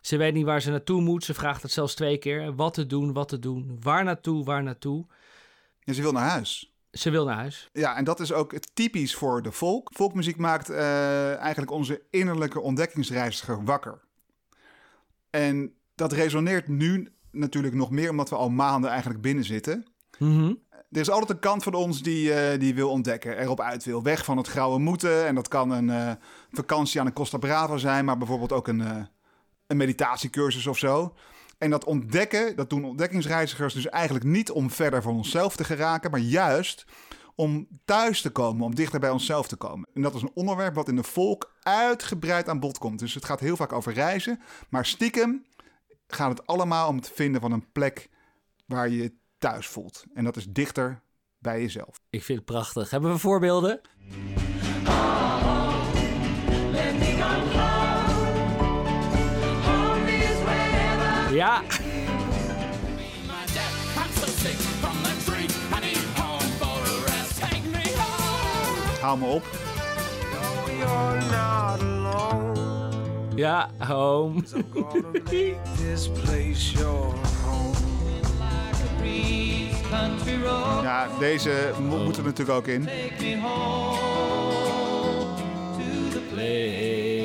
Ze 0.00 0.16
weet 0.16 0.34
niet 0.34 0.44
waar 0.44 0.60
ze 0.62 0.70
naartoe 0.70 1.00
moet. 1.00 1.24
Ze 1.24 1.34
vraagt 1.34 1.62
het 1.62 1.70
zelfs 1.70 1.94
twee 1.94 2.18
keer. 2.18 2.54
Wat 2.54 2.74
te 2.74 2.86
doen, 2.86 3.12
wat 3.12 3.28
te 3.28 3.38
doen. 3.38 3.78
Waar 3.80 4.04
naartoe, 4.04 4.44
waar 4.44 4.62
naartoe. 4.62 5.06
En 5.84 5.94
ze 5.94 6.02
wil 6.02 6.12
naar 6.12 6.28
huis. 6.28 6.74
Ze 6.90 7.10
wil 7.10 7.24
naar 7.24 7.36
huis. 7.36 7.68
Ja, 7.72 7.96
en 7.96 8.04
dat 8.04 8.20
is 8.20 8.32
ook 8.32 8.54
typisch 8.74 9.14
voor 9.14 9.42
de 9.42 9.52
folk. 9.52 9.90
Folkmuziek 9.94 10.36
maakt 10.36 10.68
eh, 10.70 11.36
eigenlijk 11.36 11.70
onze 11.70 12.02
innerlijke 12.10 12.60
ontdekkingsreiziger 12.60 13.64
wakker. 13.64 14.00
En 15.30 15.74
dat 15.94 16.12
resoneert 16.12 16.68
nu 16.68 17.12
natuurlijk 17.30 17.74
nog 17.74 17.90
meer 17.90 18.10
omdat 18.10 18.28
we 18.28 18.36
al 18.36 18.50
maanden 18.50 18.90
eigenlijk 18.90 19.20
binnen 19.20 19.44
zitten. 19.44 19.86
Mhm. 20.18 20.52
Er 20.90 21.00
is 21.00 21.10
altijd 21.10 21.30
een 21.30 21.38
kant 21.38 21.62
van 21.62 21.74
ons 21.74 22.02
die, 22.02 22.32
eh, 22.32 22.58
die 22.60 22.74
wil 22.74 22.90
ontdekken, 22.90 23.38
erop 23.38 23.60
uit 23.60 23.84
wil. 23.84 24.02
Weg 24.02 24.24
van 24.24 24.36
het 24.36 24.46
grauwe 24.46 24.78
moeten. 24.78 25.26
En 25.26 25.34
dat 25.34 25.48
kan 25.48 25.70
een 25.70 25.90
eh, 25.90 26.12
vakantie 26.50 27.00
aan 27.00 27.06
de 27.06 27.12
Costa 27.12 27.38
Brava 27.38 27.76
zijn, 27.76 28.04
maar 28.04 28.18
bijvoorbeeld 28.18 28.52
ook 28.52 28.68
een, 28.68 28.80
eh, 28.80 29.02
een 29.66 29.76
meditatiecursus 29.76 30.66
of 30.66 30.78
zo. 30.78 31.14
En 31.58 31.70
dat 31.70 31.84
ontdekken, 31.84 32.56
dat 32.56 32.70
doen 32.70 32.84
ontdekkingsreizigers 32.84 33.74
dus 33.74 33.88
eigenlijk 33.88 34.24
niet 34.24 34.50
om 34.50 34.70
verder 34.70 35.02
van 35.02 35.14
onszelf 35.14 35.56
te 35.56 35.64
geraken, 35.64 36.10
maar 36.10 36.20
juist 36.20 36.86
om 37.34 37.68
thuis 37.84 38.20
te 38.20 38.30
komen, 38.30 38.64
om 38.64 38.74
dichter 38.74 39.00
bij 39.00 39.10
onszelf 39.10 39.48
te 39.48 39.56
komen. 39.56 39.88
En 39.94 40.02
dat 40.02 40.14
is 40.14 40.22
een 40.22 40.30
onderwerp 40.34 40.74
wat 40.74 40.88
in 40.88 40.96
de 40.96 41.02
volk 41.02 41.54
uitgebreid 41.62 42.48
aan 42.48 42.60
bod 42.60 42.78
komt. 42.78 42.98
Dus 42.98 43.14
het 43.14 43.24
gaat 43.24 43.40
heel 43.40 43.56
vaak 43.56 43.72
over 43.72 43.92
reizen, 43.92 44.40
maar 44.68 44.86
stiekem 44.86 45.46
gaat 46.06 46.30
het 46.30 46.46
allemaal 46.46 46.88
om 46.88 46.96
het 46.96 47.10
vinden 47.14 47.40
van 47.40 47.52
een 47.52 47.72
plek 47.72 48.08
waar 48.66 48.88
je 48.88 49.12
thuis 49.38 49.66
voelt. 49.66 50.04
En 50.14 50.24
dat 50.24 50.36
is 50.36 50.46
dichter 50.48 51.02
bij 51.38 51.60
jezelf. 51.60 52.00
Ik 52.10 52.22
vind 52.24 52.38
het 52.38 52.46
prachtig. 52.46 52.90
Hebben 52.90 53.12
we 53.12 53.18
voorbeelden? 53.18 53.80
Ja. 61.30 61.62
Haal 69.00 69.16
me 69.16 69.26
op. 69.26 69.44
Ja, 73.34 73.70
home. 73.78 74.42
Ja, 80.82 81.08
deze 81.18 81.72
mo- 81.80 81.96
moeten 82.04 82.22
er 82.22 82.28
natuurlijk 82.28 82.58
ook 82.58 82.66
in. 82.66 82.88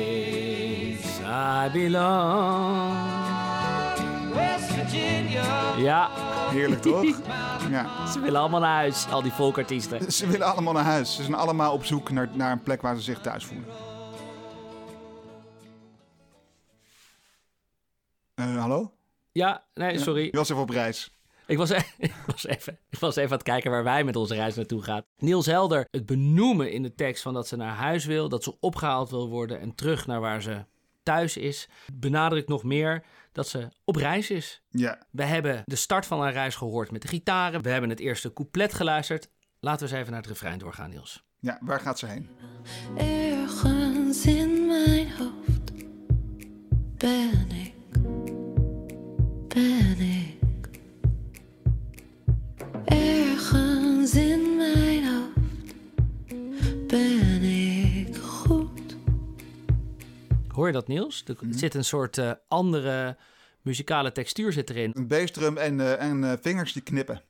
Place 0.02 1.20
I 1.66 1.70
belong. 1.72 3.10
Ja, 5.78 6.10
Heerlijk 6.50 6.82
toch? 6.82 7.04
Ja. 7.70 8.06
ze 8.06 8.20
willen 8.20 8.40
allemaal 8.40 8.60
naar 8.60 8.74
huis, 8.74 9.06
al 9.10 9.22
die 9.22 9.32
volkartiesten. 9.32 10.12
Ze 10.12 10.26
willen 10.26 10.46
allemaal 10.46 10.72
naar 10.72 10.84
huis. 10.84 11.14
Ze 11.16 11.22
zijn 11.22 11.34
allemaal 11.34 11.72
op 11.72 11.84
zoek 11.84 12.10
naar, 12.10 12.28
naar 12.32 12.52
een 12.52 12.62
plek 12.62 12.82
waar 12.82 12.96
ze 12.96 13.02
zich 13.02 13.20
thuis 13.20 13.44
voelen. 13.44 13.66
Eh, 18.34 18.56
hallo? 18.60 18.92
Ja, 19.32 19.64
nee, 19.74 19.98
sorry. 19.98 20.24
Je 20.24 20.36
was 20.36 20.48
even 20.50 20.62
op 20.62 20.70
reis. 20.70 21.12
Ik 21.46 21.56
was, 21.56 21.70
e- 21.70 21.76
ik, 21.98 22.14
was 22.26 22.46
even, 22.46 22.78
ik 22.90 22.98
was 22.98 23.16
even 23.16 23.30
aan 23.30 23.36
het 23.36 23.46
kijken 23.46 23.70
waar 23.70 23.84
wij 23.84 24.04
met 24.04 24.16
onze 24.16 24.34
reis 24.34 24.54
naartoe 24.54 24.82
gaan. 24.82 25.02
Niels 25.16 25.46
Helder, 25.46 25.86
het 25.90 26.06
benoemen 26.06 26.72
in 26.72 26.82
de 26.82 26.94
tekst 26.94 27.22
van 27.22 27.34
dat 27.34 27.48
ze 27.48 27.56
naar 27.56 27.74
huis 27.74 28.04
wil, 28.04 28.28
dat 28.28 28.42
ze 28.42 28.56
opgehaald 28.60 29.10
wil 29.10 29.28
worden 29.28 29.60
en 29.60 29.74
terug 29.74 30.06
naar 30.06 30.20
waar 30.20 30.42
ze 30.42 30.64
thuis 31.02 31.36
is, 31.36 31.68
benadrukt 31.92 32.48
nog 32.48 32.62
meer 32.62 33.04
dat 33.32 33.48
ze 33.48 33.68
op 33.84 33.96
reis 33.96 34.30
is. 34.30 34.62
Ja. 34.70 35.02
We 35.10 35.24
hebben 35.24 35.62
de 35.64 35.76
start 35.76 36.06
van 36.06 36.20
haar 36.20 36.32
reis 36.32 36.54
gehoord 36.56 36.90
met 36.90 37.02
de 37.02 37.08
gitaren. 37.08 37.62
We 37.62 37.70
hebben 37.70 37.90
het 37.90 38.00
eerste 38.00 38.32
couplet 38.32 38.74
geluisterd. 38.74 39.28
Laten 39.60 39.86
we 39.86 39.92
eens 39.92 40.00
even 40.00 40.12
naar 40.12 40.20
het 40.20 40.30
refrein 40.30 40.58
doorgaan, 40.58 40.90
Niels. 40.90 41.24
ja, 41.38 41.58
waar 41.60 41.80
gaat 41.80 41.98
ze 41.98 42.06
heen? 42.06 42.28
Ergens 42.96 44.26
in 44.26 44.66
mijn 44.66 45.10
hoofd 45.12 45.72
ben 46.96 47.50
ik, 47.50 47.74
ben 49.48 50.00
ik. 50.00 50.31
In 54.14 54.56
mijn 54.56 55.04
hoofd 55.04 56.86
ben 56.86 57.42
ik 57.42 58.16
goed. 58.16 58.96
Hoor 60.48 60.66
je 60.66 60.72
dat, 60.72 60.88
Niels? 60.88 61.24
Er 61.26 61.36
zit 61.50 61.74
een 61.74 61.84
soort 61.84 62.18
eh, 62.18 62.32
andere 62.48 63.16
muzikale 63.62 64.12
textuur 64.12 64.52
zit 64.52 64.70
erin. 64.70 64.90
Een 64.94 65.08
bassdrum 65.08 65.56
en, 65.56 65.80
eh, 65.80 66.02
en 66.02 66.24
eh, 66.24 66.32
vingers 66.40 66.72
die 66.72 66.82
knippen. 66.82 67.22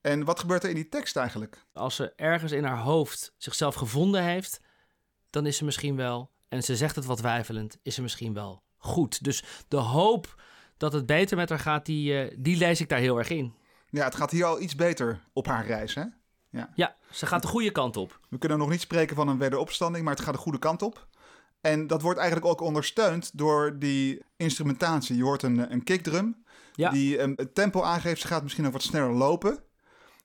En 0.00 0.24
wat 0.24 0.40
gebeurt 0.40 0.62
er 0.62 0.68
in 0.68 0.74
die 0.74 0.88
tekst 0.88 1.16
eigenlijk? 1.16 1.64
Als 1.72 1.96
ze 1.96 2.12
ergens 2.16 2.52
in 2.52 2.64
haar 2.64 2.78
hoofd 2.78 3.34
zichzelf 3.36 3.74
gevonden 3.74 4.22
heeft, 4.22 4.60
dan 5.30 5.46
is 5.46 5.56
ze 5.56 5.64
misschien 5.64 5.96
wel, 5.96 6.30
en 6.48 6.62
ze 6.62 6.76
zegt 6.76 6.96
het 6.96 7.04
wat 7.04 7.20
weifelend, 7.20 7.78
is 7.82 7.94
ze 7.94 8.02
misschien 8.02 8.34
wel 8.34 8.62
goed. 8.76 9.24
Dus 9.24 9.44
de 9.68 9.76
hoop 9.76 10.42
dat 10.76 10.92
het 10.92 11.06
beter 11.06 11.36
met 11.36 11.48
haar 11.48 11.58
gaat, 11.58 11.86
die, 11.86 12.18
eh, 12.18 12.36
die 12.38 12.56
lees 12.56 12.80
ik 12.80 12.88
daar 12.88 12.98
heel 12.98 13.18
erg 13.18 13.30
in. 13.30 13.54
Ja, 13.90 14.04
het 14.04 14.14
gaat 14.14 14.30
hier 14.30 14.44
al 14.44 14.60
iets 14.60 14.74
beter 14.74 15.20
op 15.32 15.46
haar 15.46 15.66
reis, 15.66 15.94
hè? 15.94 16.04
Ja, 16.74 16.96
ze 17.10 17.26
gaat 17.26 17.42
de 17.42 17.48
goede 17.48 17.70
kant 17.70 17.96
op. 17.96 18.20
We 18.28 18.38
kunnen 18.38 18.58
nog 18.58 18.68
niet 18.68 18.80
spreken 18.80 19.16
van 19.16 19.28
een 19.28 19.38
wederopstanding, 19.38 20.04
maar 20.04 20.14
het 20.14 20.22
gaat 20.24 20.34
de 20.34 20.40
goede 20.40 20.58
kant 20.58 20.82
op. 20.82 21.06
En 21.60 21.86
dat 21.86 22.02
wordt 22.02 22.18
eigenlijk 22.18 22.48
ook 22.50 22.60
ondersteund 22.60 23.38
door 23.38 23.78
die 23.78 24.22
instrumentatie. 24.36 25.16
Je 25.16 25.22
hoort 25.22 25.42
een, 25.42 25.72
een 25.72 25.84
kickdrum 25.84 26.44
Ja. 26.74 26.90
die 26.90 27.20
um, 27.20 27.32
het 27.36 27.54
tempo 27.54 27.82
aangeeft. 27.82 28.20
Ze 28.20 28.26
gaat 28.26 28.42
misschien 28.42 28.64
nog 28.64 28.72
wat 28.72 28.82
sneller 28.82 29.12
lopen. 29.12 29.58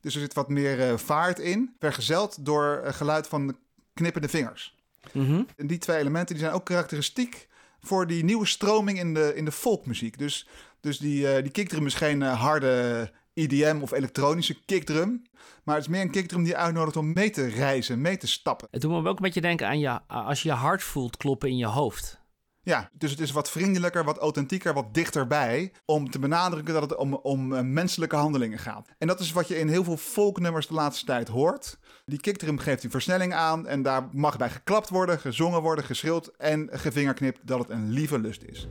Dus 0.01 0.13
er 0.13 0.21
zit 0.21 0.33
wat 0.33 0.49
meer 0.49 0.89
eh, 0.89 0.97
vaart 0.97 1.39
in, 1.39 1.75
vergezeld 1.79 2.45
door 2.45 2.81
eh, 2.83 2.93
geluid 2.93 3.27
van 3.27 3.57
knippende 3.93 4.29
vingers. 4.29 4.75
Mhm. 5.13 5.43
En 5.55 5.67
die 5.67 5.77
twee 5.77 5.97
elementen 5.97 6.35
die 6.35 6.43
zijn 6.43 6.55
ook 6.55 6.65
karakteristiek 6.65 7.47
voor 7.79 8.07
die 8.07 8.23
nieuwe 8.23 8.45
stroming 8.45 8.99
in 8.99 9.13
de, 9.13 9.35
in 9.35 9.45
de 9.45 9.51
folkmuziek. 9.51 10.17
Dus, 10.17 10.47
dus 10.79 10.97
die, 10.97 11.33
eh, 11.33 11.43
die 11.43 11.51
kickdrum 11.51 11.85
is 11.85 11.93
geen 11.93 12.21
eh, 12.21 12.41
harde 12.41 13.11
IDM 13.33 13.79
of 13.81 13.91
elektronische 13.91 14.65
kickdrum. 14.65 15.21
Maar 15.63 15.75
het 15.75 15.83
is 15.83 15.89
meer 15.89 16.01
een 16.01 16.11
kickdrum 16.11 16.43
die 16.43 16.51
je 16.51 16.57
uitnodigt 16.57 16.97
om 16.97 17.13
mee 17.13 17.29
te 17.29 17.45
reizen, 17.45 18.01
mee 18.01 18.17
te 18.17 18.27
stappen. 18.27 18.67
Het 18.71 18.81
doet 18.81 18.91
me 18.91 19.09
ook 19.09 19.17
een 19.17 19.23
beetje 19.23 19.41
denken 19.41 19.67
aan 19.67 19.79
je, 19.79 19.99
als 20.07 20.41
je 20.41 20.49
je 20.49 20.55
hart 20.55 20.83
voelt 20.83 21.17
kloppen 21.17 21.49
in 21.49 21.57
je 21.57 21.65
hoofd. 21.65 22.21
Ja, 22.63 22.89
dus 22.93 23.11
het 23.11 23.19
is 23.19 23.31
wat 23.31 23.49
vriendelijker, 23.49 24.03
wat 24.03 24.17
authentieker, 24.17 24.73
wat 24.73 24.93
dichterbij. 24.93 25.73
Om 25.85 26.11
te 26.11 26.19
benadrukken 26.19 26.73
dat 26.73 26.89
het 26.89 26.95
om, 26.95 27.13
om 27.13 27.53
eh, 27.53 27.61
menselijke 27.63 28.15
handelingen 28.15 28.59
gaat. 28.59 28.87
En 28.97 29.07
dat 29.07 29.19
is 29.19 29.31
wat 29.31 29.47
je 29.47 29.59
in 29.59 29.67
heel 29.67 29.83
veel 29.83 29.97
folknummers 29.97 30.67
de 30.67 30.73
laatste 30.73 31.05
tijd 31.05 31.27
hoort. 31.27 31.79
Die 32.05 32.19
kickdrum 32.19 32.57
geeft 32.57 32.81
die 32.81 32.89
versnelling 32.89 33.33
aan. 33.33 33.67
En 33.67 33.81
daar 33.81 34.07
mag 34.11 34.37
bij 34.37 34.49
geklapt 34.49 34.89
worden, 34.89 35.19
gezongen 35.19 35.61
worden, 35.61 35.85
geschreeuwd 35.85 36.31
en 36.37 36.69
gevingerknipt 36.71 37.39
dat 37.43 37.59
het 37.59 37.69
een 37.69 37.89
lieve 37.89 38.19
lust 38.19 38.43
is. 38.43 38.67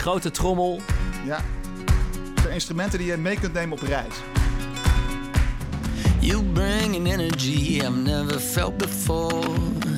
Grote 0.00 0.30
trommel. 0.30 0.80
Ja, 1.24 1.40
het 2.30 2.40
zijn 2.40 2.52
instrumenten 2.52 2.98
die 2.98 3.08
je 3.08 3.16
mee 3.16 3.38
kunt 3.38 3.52
nemen 3.52 3.78
op 3.78 3.82
reis. 3.82 4.14
You 6.20 6.42
bring 6.42 6.96
an 6.96 7.06
energy 7.06 7.80
I've 7.80 7.90
never 7.90 8.40
felt 8.40 8.76
before. 8.76 9.44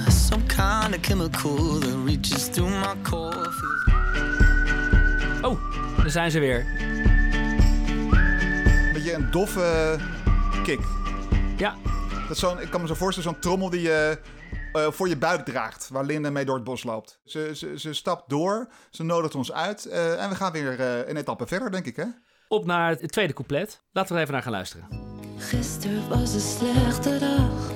Some 0.09 0.43
kind 0.47 0.95
of 0.95 1.01
chemical 1.01 1.79
that 1.79 1.95
reaches 2.07 2.49
through 2.49 2.71
my 2.71 2.95
core. 3.03 3.51
Oh, 5.43 5.59
daar 5.97 6.11
zijn 6.11 6.31
ze 6.31 6.39
weer. 6.39 6.67
Een 8.11 8.93
beetje 8.93 9.13
een 9.13 9.31
doffe 9.31 9.99
kick. 10.63 10.81
Ja, 11.57 11.75
Dat 12.29 12.31
is 12.31 12.39
zo'n, 12.39 12.61
ik 12.61 12.71
kan 12.71 12.81
me 12.81 12.87
zo 12.87 12.95
voorstellen, 12.95 13.31
zo'n 13.31 13.41
trommel 13.41 13.71
die 13.71 13.81
je 13.83 14.19
eh, 14.73 14.91
voor 14.91 15.09
je 15.09 15.17
buik 15.17 15.45
draagt. 15.45 15.89
Waar 15.89 16.05
Linda 16.05 16.31
mee 16.31 16.45
door 16.45 16.55
het 16.55 16.65
bos 16.65 16.85
loopt. 16.85 17.21
Ze, 17.25 17.51
ze, 17.55 17.79
ze 17.79 17.93
stapt 17.93 18.29
door, 18.31 18.69
ze 18.91 19.03
nodigt 19.03 19.35
ons 19.35 19.53
uit. 19.53 19.87
eh, 19.87 20.23
en 20.23 20.29
we 20.29 20.35
gaan 20.35 20.53
weer 20.53 20.81
eh, 20.81 21.09
een 21.09 21.17
etappe 21.17 21.47
verder, 21.47 21.71
denk 21.71 21.87
ik, 21.87 21.97
hè? 21.97 22.05
op 22.49 22.65
naar 22.67 22.91
het 22.91 23.13
tweede 23.13 23.33
couplet. 23.33 23.83
Laten 23.93 24.11
we 24.11 24.15
er 24.17 24.21
even 24.21 24.33
naar 24.35 24.43
gaan 24.43 24.53
luisteren. 24.53 24.89
Gisteren 25.37 26.09
was 26.09 26.35
een 26.35 26.41
slechte 26.41 27.19
dag. 27.19 27.71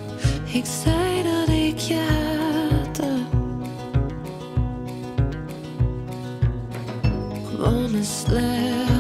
Ik 0.55 0.65
zei 0.65 1.23
dat 1.23 1.49
ik 1.49 1.79
je 1.79 1.95
haatte. 2.09 3.25
Gewoon 7.51 7.95
een 7.95 8.05
slechte 8.05 8.96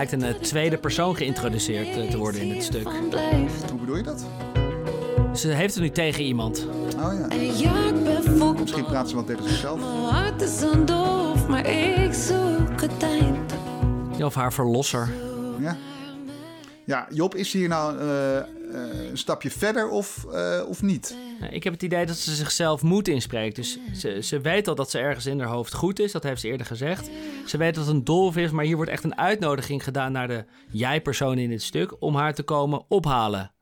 lijkt 0.00 0.12
een 0.22 0.34
eh, 0.34 0.40
tweede 0.40 0.78
persoon 0.78 1.16
geïntroduceerd 1.16 1.96
eh, 1.96 2.10
te 2.10 2.18
worden 2.18 2.40
in 2.40 2.54
het 2.54 2.62
stuk. 2.62 2.88
Hoe 3.70 3.78
bedoel 3.80 3.96
je 3.96 4.02
dat? 4.02 4.24
Ze 5.34 5.48
heeft 5.48 5.74
het 5.74 5.82
nu 5.82 5.90
tegen 5.90 6.24
iemand. 6.24 6.66
Oh 6.96 7.12
ja. 7.14 7.34
Ja. 7.56 8.52
Misschien 8.60 8.84
praat 8.84 9.08
ze 9.08 9.14
wel 9.14 9.24
tegen 9.24 9.48
zichzelf. 9.48 9.80
Mijn 9.80 10.14
hart 10.14 10.42
is 10.42 10.60
doof, 10.84 11.46
maar 11.48 11.66
ik 11.66 12.12
zoek 12.12 12.80
het 12.80 13.02
eind. 13.02 13.52
Of 14.22 14.34
haar 14.34 14.52
verlosser. 14.52 15.08
Ja. 15.58 15.76
Ja, 16.90 17.06
Job, 17.10 17.34
is 17.34 17.52
hier 17.52 17.68
nou 17.68 17.98
eh, 17.98 18.38
eh, 18.38 18.44
een 19.10 19.18
stapje 19.18 19.50
verder 19.50 19.88
of, 19.88 20.26
eh, 20.32 20.62
of 20.68 20.82
niet? 20.82 21.16
Nou, 21.40 21.52
Ik 21.52 21.64
heb 21.64 21.72
het 21.72 21.82
idee 21.82 22.06
dat 22.06 22.16
ze 22.16 22.34
zichzelf 22.34 22.82
moed 22.82 23.08
inspreekt. 23.08 23.56
Dus 23.56 23.78
ze, 23.92 24.22
ze 24.22 24.40
weet 24.40 24.68
al 24.68 24.74
dat 24.74 24.90
ze 24.90 24.98
ergens 24.98 25.26
in 25.26 25.40
haar 25.40 25.48
hoofd 25.48 25.74
goed 25.74 25.98
is. 25.98 26.12
Dat 26.12 26.22
heeft 26.22 26.40
ze 26.40 26.48
eerder 26.48 26.66
gezegd. 26.66 27.10
Ze 27.46 27.56
weet 27.56 27.74
dat 27.74 27.86
het 27.86 27.94
een 27.94 28.04
dolf 28.04 28.36
is. 28.36 28.50
Maar 28.50 28.64
hier 28.64 28.76
wordt 28.76 28.90
echt 28.90 29.04
een 29.04 29.18
uitnodiging 29.18 29.84
gedaan 29.84 30.12
naar 30.12 30.28
de 30.28 30.44
jij-persoon 30.70 31.38
in 31.38 31.48
dit 31.48 31.62
stuk. 31.62 32.02
Om 32.02 32.14
haar 32.14 32.34
te 32.34 32.42
komen 32.42 32.84
ophalen. 32.88 33.52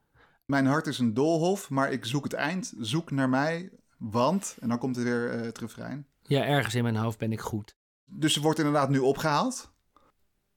Mijn 0.45 0.67
hart 0.67 0.87
is 0.87 0.99
een 0.99 1.15
doolhof, 1.15 1.71
maar 1.71 1.93
ik 1.93 2.05
zoek 2.05 2.25
het 2.25 2.33
eind. 2.33 2.73
Zoek 2.79 3.11
naar 3.11 3.29
mij, 3.29 3.71
want... 3.99 4.57
En 4.61 4.69
dan 4.69 4.79
komt 4.79 4.97
er 4.97 5.05
weer 5.05 5.31
eh, 5.31 5.41
het 5.41 5.59
refrein. 5.59 6.07
Ja, 6.23 6.45
ergens 6.45 6.75
in 6.75 6.83
mijn 6.83 6.97
hoofd 6.97 7.19
ben 7.19 7.33
ik 7.33 7.41
goed. 7.41 7.77
Dus 8.05 8.33
ze 8.33 8.41
wordt 8.41 8.59
inderdaad 8.59 8.89
nu 8.89 8.99
opgehaald. 8.99 9.73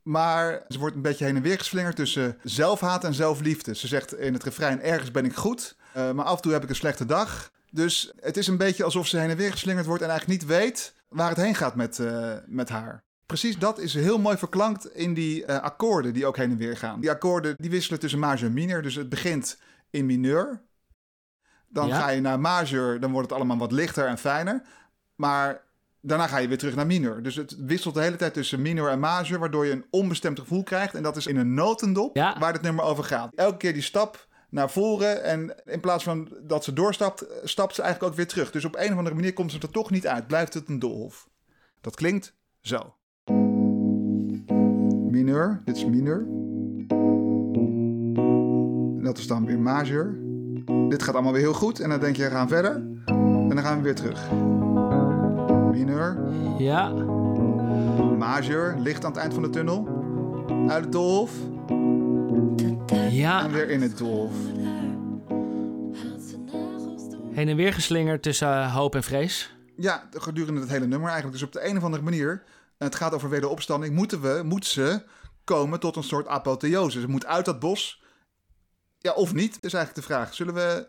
Maar 0.01 0.65
ze 0.67 0.79
wordt 0.79 0.95
een 0.95 1.01
beetje 1.01 1.25
heen 1.25 1.35
en 1.35 1.41
weer 1.41 1.57
geslingerd 1.57 1.95
tussen 1.95 2.37
zelfhaat 2.43 3.03
en 3.03 3.13
zelfliefde. 3.13 3.75
Ze 3.75 3.87
zegt 3.87 4.17
in 4.17 4.33
het 4.33 4.43
refrein, 4.43 4.81
ergens 4.81 5.11
ben 5.11 5.25
ik 5.25 5.35
goed, 5.35 5.77
eh, 5.93 6.11
maar 6.11 6.25
af 6.25 6.35
en 6.35 6.41
toe 6.41 6.51
heb 6.51 6.63
ik 6.63 6.69
een 6.69 6.75
slechte 6.75 7.05
dag. 7.05 7.51
Dus 7.71 8.11
het 8.19 8.37
is 8.37 8.47
een 8.47 8.57
beetje 8.57 8.83
alsof 8.83 9.07
ze 9.07 9.17
heen 9.17 9.29
en 9.29 9.37
weer 9.37 9.51
geslingerd 9.51 9.85
wordt 9.85 10.03
en 10.03 10.09
eigenlijk 10.09 10.39
niet 10.41 10.49
weet 10.49 10.93
waar 11.07 11.29
het 11.29 11.37
heen 11.37 11.55
gaat 11.55 11.75
met, 11.75 11.99
eh, 11.99 12.33
met 12.45 12.69
haar. 12.69 13.03
Precies 13.25 13.57
dat 13.57 13.79
is 13.79 13.93
heel 13.93 14.19
mooi 14.19 14.37
verklankt 14.37 14.85
in 14.95 15.13
die 15.13 15.45
eh, 15.45 15.59
akkoorden 15.61 16.13
die 16.13 16.25
ook 16.25 16.37
heen 16.37 16.51
en 16.51 16.57
weer 16.57 16.77
gaan. 16.77 16.99
Die 16.99 17.09
akkoorden 17.09 17.55
die 17.57 17.69
wisselen 17.69 17.99
tussen 17.99 18.19
majeur 18.19 18.45
en 18.47 18.53
mineur. 18.53 18.81
Dus 18.81 18.95
het 18.95 19.09
begint 19.09 19.57
in 19.89 20.05
mineur. 20.05 20.61
Dan 21.67 21.87
Ja. 21.87 21.99
ga 21.99 22.09
je 22.09 22.21
naar 22.21 22.39
majeur, 22.39 22.99
dan 22.99 23.11
wordt 23.11 23.29
het 23.29 23.37
allemaal 23.37 23.57
wat 23.57 23.71
lichter 23.71 24.07
en 24.07 24.17
fijner. 24.17 24.61
Maar 25.15 25.61
daarna 26.01 26.27
ga 26.27 26.37
je 26.37 26.47
weer 26.47 26.57
terug 26.57 26.75
naar 26.75 26.85
mineur. 26.85 27.23
Dus 27.23 27.35
het 27.35 27.55
wisselt 27.59 27.93
de 27.93 28.01
hele 28.01 28.15
tijd 28.15 28.33
tussen 28.33 28.61
mineur 28.61 28.89
en 28.89 28.99
majeur, 28.99 29.39
waardoor 29.39 29.65
je 29.65 29.71
een 29.71 29.85
onbestemd 29.89 30.39
gevoel 30.39 30.63
krijgt. 30.63 30.95
En 30.95 31.03
dat 31.03 31.17
is 31.17 31.27
in 31.27 31.37
een 31.37 31.53
notendop 31.53 32.15
Ja. 32.15 32.39
waar 32.39 32.53
het 32.53 32.61
nummer 32.61 32.83
over 32.85 33.03
gaat. 33.03 33.31
Elke 33.35 33.57
keer 33.57 33.73
die 33.73 33.81
stap 33.81 34.27
naar 34.51 34.71
voren 34.71 35.23
en 35.23 35.55
in 35.65 35.79
plaats 35.79 36.03
van 36.03 36.27
dat 36.43 36.63
ze 36.63 36.73
doorstapt, 36.73 37.21
eh, 37.21 37.37
stapt 37.43 37.75
ze 37.75 37.81
eigenlijk 37.81 38.11
ook 38.11 38.17
weer 38.17 38.27
terug. 38.27 38.51
Dus 38.51 38.65
op 38.65 38.75
een 38.75 38.91
of 38.91 38.97
andere 38.97 39.15
manier 39.15 39.33
komt 39.33 39.51
ze 39.51 39.59
er 39.59 39.69
toch 39.69 39.91
niet 39.91 40.07
uit. 40.07 40.27
Blijft 40.27 40.53
het 40.53 40.69
een 40.69 40.79
doolhof. 40.79 41.29
Dat 41.81 41.95
klinkt 41.95 42.35
zo. 42.61 42.93
Mineur, 45.11 45.61
dit 45.65 45.75
is 45.75 45.85
mineur. 45.85 46.25
Dat 49.03 49.17
is 49.17 49.27
dan 49.27 49.45
weer 49.45 49.59
majeur. 49.59 50.19
Dit 50.89 51.03
gaat 51.03 51.13
allemaal 51.13 51.33
weer 51.33 51.41
heel 51.41 51.53
goed. 51.53 51.79
En 51.79 51.89
dan 51.89 51.99
denk 51.99 52.15
je, 52.15 52.23
we 52.23 52.29
gaan 52.29 52.47
verder. 52.47 52.75
En 53.05 53.49
dan 53.49 53.59
gaan 53.59 53.77
we 53.77 53.83
weer 53.83 53.95
terug. 53.95 54.31
Mineur, 55.71 56.17
Ja, 56.57 56.89
majeur, 58.17 58.75
licht 58.79 59.05
aan 59.05 59.11
het 59.11 59.19
eind 59.19 59.33
van 59.33 59.43
de 59.43 59.49
tunnel. 59.49 59.87
Uit 60.67 60.83
het 60.83 60.91
doolhof 60.91 61.31
ja. 63.11 63.43
en 63.43 63.51
weer 63.51 63.69
in 63.69 63.81
het 63.81 63.97
doolhof. 63.97 64.33
Heen 67.31 67.49
en 67.49 67.55
weer 67.55 67.73
geslingerd 67.73 68.21
tussen 68.23 68.47
eh, 68.47 68.75
hoop 68.75 68.95
en 68.95 69.03
vrees. 69.03 69.55
Ja, 69.77 70.09
gedurende 70.11 70.59
het 70.59 70.69
hele 70.69 70.87
nummer 70.87 71.09
eigenlijk. 71.09 71.39
Dus 71.39 71.47
op 71.47 71.53
de 71.53 71.67
een 71.67 71.77
of 71.77 71.83
andere 71.83 72.03
manier, 72.03 72.43
het 72.77 72.95
gaat 72.95 73.13
over 73.13 73.29
wederopstanding, 73.29 73.95
moeten 73.95 74.21
we, 74.21 74.41
moet 74.43 74.65
ze 74.65 75.03
komen 75.43 75.79
tot 75.79 75.95
een 75.95 76.03
soort 76.03 76.27
apotheose. 76.27 76.99
Ze 76.99 77.07
moet 77.07 77.25
uit 77.25 77.45
dat 77.45 77.59
bos. 77.59 78.03
Ja, 78.99 79.11
of 79.11 79.33
niet, 79.33 79.57
is 79.61 79.73
eigenlijk 79.73 80.07
de 80.07 80.13
vraag. 80.13 80.33
Zullen 80.33 80.53
we, 80.53 80.59
Gaan 80.61 80.87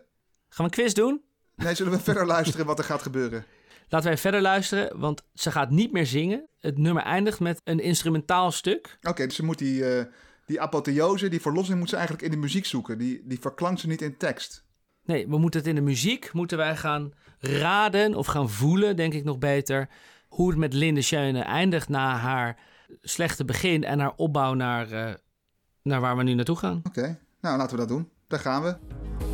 we 0.49 0.63
een 0.63 0.69
quiz 0.69 0.93
doen? 0.93 1.21
nee, 1.55 1.75
zullen 1.75 1.91
we 1.91 1.99
verder 2.09 2.25
luisteren 2.25 2.65
wat 2.65 2.77
er 2.79 2.85
gaat 2.85 3.01
gebeuren? 3.01 3.45
Laten 3.89 4.07
wij 4.07 4.17
verder 4.17 4.41
luisteren, 4.41 4.99
want 4.99 5.23
ze 5.33 5.51
gaat 5.51 5.69
niet 5.69 5.91
meer 5.91 6.05
zingen. 6.05 6.47
Het 6.59 6.77
nummer 6.77 7.03
eindigt 7.03 7.39
met 7.39 7.61
een 7.63 7.79
instrumentaal 7.79 8.51
stuk. 8.51 8.97
Oké, 9.01 9.25
dus 9.25 9.35
ze 9.35 9.43
moet 9.45 9.57
die, 9.57 9.85
eh, 9.97 10.05
die 10.45 10.61
apotheose, 10.61 11.29
die 11.29 11.41
verlossing, 11.41 11.79
moet 11.79 11.89
ze 11.89 11.95
eigenlijk 11.95 12.25
in 12.25 12.31
de 12.31 12.37
muziek 12.37 12.65
zoeken. 12.65 12.97
Die, 12.97 13.21
die 13.25 13.39
verklankt 13.39 13.79
ze 13.79 13.87
niet 13.87 14.01
in 14.01 14.17
tekst. 14.17 14.65
Nee, 15.03 15.27
we 15.27 15.37
moeten 15.37 15.59
het 15.59 15.69
in 15.69 15.75
de 15.75 15.81
muziek, 15.81 16.33
moeten 16.33 16.57
wij 16.57 16.75
gaan 16.75 17.13
raden 17.39 18.15
of 18.15 18.25
gaan 18.25 18.49
voelen, 18.49 18.95
denk 18.95 19.13
ik 19.13 19.23
nog 19.23 19.37
beter, 19.37 19.89
hoe 20.27 20.49
het 20.49 20.57
met 20.57 20.73
Linde 20.73 21.01
Schöne 21.01 21.41
eindigt 21.41 21.89
na 21.89 22.15
haar 22.15 22.59
slechte 23.01 23.45
begin 23.45 23.83
en 23.83 23.99
haar 23.99 24.13
opbouw 24.15 24.53
naar, 24.53 24.91
eh, 24.91 25.13
naar 25.81 26.01
waar 26.01 26.17
we 26.17 26.23
nu 26.23 26.33
naartoe 26.33 26.55
gaan. 26.55 26.81
Oké, 26.83 27.19
nou 27.41 27.57
laten 27.57 27.71
we 27.71 27.77
dat 27.77 27.87
doen. 27.87 28.09
Daar 28.27 28.39
gaan 28.39 28.63
we. 28.63 29.32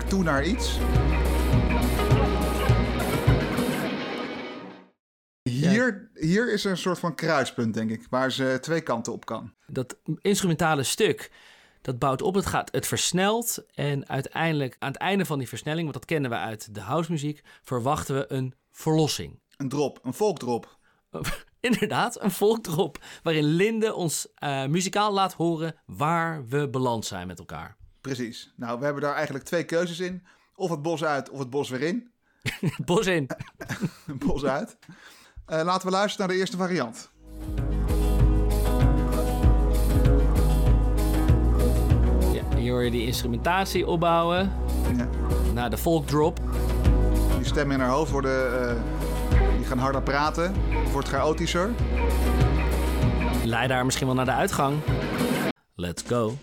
Het 0.00 0.12
werkt 0.12 0.24
toe 0.24 0.32
naar 0.32 0.46
iets. 0.46 0.78
Hier, 5.42 6.10
hier 6.14 6.52
is 6.52 6.64
er 6.64 6.70
een 6.70 6.76
soort 6.76 6.98
van 6.98 7.14
kruispunt, 7.14 7.74
denk 7.74 7.90
ik, 7.90 8.06
waar 8.10 8.32
ze 8.32 8.58
twee 8.60 8.80
kanten 8.80 9.12
op 9.12 9.24
kan. 9.24 9.54
Dat 9.66 9.96
instrumentale 10.20 10.82
stuk, 10.82 11.30
dat 11.80 11.98
bouwt 11.98 12.22
op, 12.22 12.34
het 12.34 12.46
gaat, 12.46 12.72
het 12.72 12.86
versnelt 12.86 13.64
en 13.74 14.08
uiteindelijk 14.08 14.76
aan 14.78 14.92
het 14.92 15.00
einde 15.00 15.24
van 15.24 15.38
die 15.38 15.48
versnelling, 15.48 15.82
want 15.82 15.94
dat 15.94 16.04
kennen 16.04 16.30
we 16.30 16.36
uit 16.36 16.74
de 16.74 16.80
housemuziek, 16.80 17.42
verwachten 17.62 18.14
we 18.14 18.32
een 18.32 18.54
verlossing. 18.70 19.40
Een 19.56 19.68
drop, 19.68 20.00
een 20.02 20.14
volkdrop. 20.14 20.78
Inderdaad, 21.60 22.22
een 22.22 22.30
volkdrop 22.30 22.98
waarin 23.22 23.44
Linde 23.44 23.94
ons 23.94 24.28
eh, 24.34 24.66
muzikaal 24.66 25.12
laat 25.12 25.32
horen 25.32 25.74
waar 25.86 26.46
we 26.46 26.68
beland 26.68 27.04
zijn 27.04 27.26
met 27.26 27.38
elkaar. 27.38 27.78
Precies. 28.00 28.52
Nou, 28.56 28.78
we 28.78 28.84
hebben 28.84 29.02
daar 29.02 29.14
eigenlijk 29.14 29.44
twee 29.44 29.64
keuzes 29.64 30.00
in. 30.00 30.22
Of 30.54 30.70
het 30.70 30.82
bos 30.82 31.04
uit 31.04 31.30
of 31.30 31.38
het 31.38 31.50
bos 31.50 31.68
weer 31.70 31.82
in. 31.82 32.10
Bos 32.84 33.06
in. 33.06 33.26
bos 34.26 34.44
uit. 34.44 34.76
Eh, 35.46 35.62
laten 35.62 35.86
we 35.86 35.92
luisteren 35.92 36.26
naar 36.26 36.34
de 36.36 36.40
eerste 36.42 36.56
variant. 36.56 37.10
Ja, 42.32 42.56
hier 42.56 42.72
hoor 42.72 42.82
je 42.84 42.90
die 42.90 43.06
instrumentatie 43.06 43.86
opbouwen 43.86 44.52
Ja. 44.96 45.08
naar 45.54 45.70
de 45.70 45.76
volkdrop. 45.76 46.40
Die 47.36 47.46
stemmen 47.46 47.76
in 47.76 47.82
haar 47.82 47.90
hoofd 47.90 48.10
worden, 48.10 48.68
eh, 48.68 48.76
die 49.56 49.66
gaan 49.66 49.78
harder 49.78 50.02
praten. 50.02 50.54
Het 50.68 50.92
wordt 50.92 51.08
chaotischer. 51.08 51.70
Leid 53.44 53.68
daar 53.68 53.84
misschien 53.84 54.06
wel 54.06 54.16
naar 54.16 54.24
de 54.24 54.30
uitgang. 54.32 54.76
Let's 55.74 56.02
go. 56.06 56.36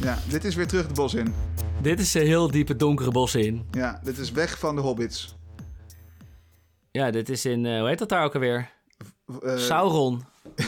Ja, 0.00 0.18
dit 0.28 0.44
is 0.44 0.54
weer 0.54 0.66
terug 0.66 0.86
het 0.86 0.94
bos 0.94 1.14
in. 1.14 1.34
Dit 1.82 2.00
is 2.00 2.14
een 2.14 2.26
heel 2.26 2.50
diepe 2.50 2.76
donkere 2.76 3.10
bos 3.10 3.34
in. 3.34 3.66
Ja, 3.70 4.00
dit 4.02 4.18
is 4.18 4.30
weg 4.32 4.58
van 4.58 4.76
de 4.76 4.80
hobbits. 4.82 5.36
Ja, 6.90 7.10
dit 7.10 7.28
is 7.28 7.44
in, 7.44 7.66
eh, 7.66 7.78
hoe 7.78 7.88
heet 7.88 7.98
dat 7.98 8.08
daar 8.08 8.24
ook 8.24 8.34
alweer? 8.34 8.70
Eh, 9.42 9.56
Sauron. 9.56 10.24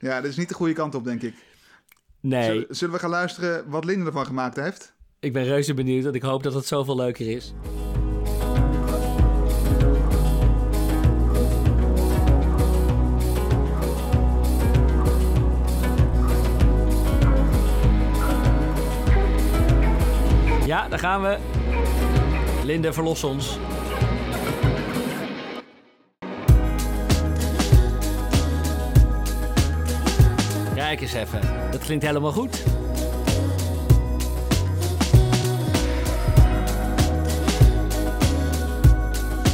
ja, 0.00 0.20
dit 0.20 0.30
is 0.30 0.36
niet 0.36 0.48
de 0.48 0.54
goede 0.54 0.72
kant 0.72 0.94
op, 0.94 1.04
denk 1.04 1.22
ik. 1.22 1.34
Nee, 2.20 2.44
Zullen, 2.44 2.66
zullen 2.68 2.94
we 2.94 3.00
gaan 3.00 3.10
luisteren 3.10 3.70
wat 3.70 3.84
Linde 3.84 4.06
ervan 4.06 4.26
gemaakt 4.26 4.56
heeft? 4.56 4.94
ik 5.20 5.32
ben 5.32 5.44
reuze 5.44 5.74
benieuwd, 5.74 6.02
want 6.02 6.14
ik 6.14 6.22
hoop 6.22 6.42
dat 6.42 6.54
het 6.54 6.66
zoveel 6.66 6.96
leuker 6.96 7.28
is. 7.28 7.52
Ja, 20.72 20.88
daar 20.88 20.98
gaan 20.98 21.22
we. 21.22 21.38
Linde, 22.64 22.92
verlos 22.92 23.24
ons. 23.24 23.58
Kijk 30.74 31.00
eens 31.00 31.12
even. 31.12 31.40
Dat 31.70 31.80
klinkt 31.80 32.04
helemaal 32.04 32.32
goed. 32.32 32.62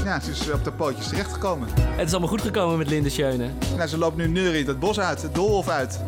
Ja, 0.05 0.21
ze 0.21 0.31
is 0.31 0.51
op 0.51 0.65
de 0.65 0.73
pootjes 0.73 1.09
terechtgekomen. 1.09 1.69
Het 1.81 2.07
is 2.07 2.11
allemaal 2.11 2.29
goed 2.29 2.43
gekomen 2.43 2.79
met 2.79 2.89
Linde 2.89 3.11
Schöne. 3.11 3.51
Nou, 3.77 3.89
ze 3.89 3.99
loopt 3.99 4.17
nu 4.17 4.27
neuriënd 4.29 4.67
het 4.67 4.79
bos 4.79 5.01
uit, 5.01 5.23
het 5.23 5.35
doolhof 5.35 5.69
uit. 5.69 6.01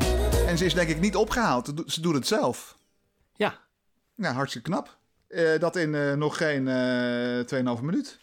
En 0.46 0.58
ze 0.58 0.64
is 0.64 0.74
denk 0.74 0.88
ik 0.88 1.00
niet 1.00 1.16
opgehaald. 1.16 1.66
Ze 1.86 2.00
doet- 2.00 2.14
het 2.14 2.26
zelf. 2.26 2.76
Ja, 3.36 3.54
Ja, 4.16 4.32
hartstikke 4.32 4.70
knap. 4.70 4.98
Eh, 5.30 5.58
dat 5.58 5.76
in 5.76 5.94
eh, 5.94 6.12
nog 6.12 6.36
geen 6.36 6.68
eh 6.68 7.76
2,5 7.76 7.82
minuut. 7.82 8.18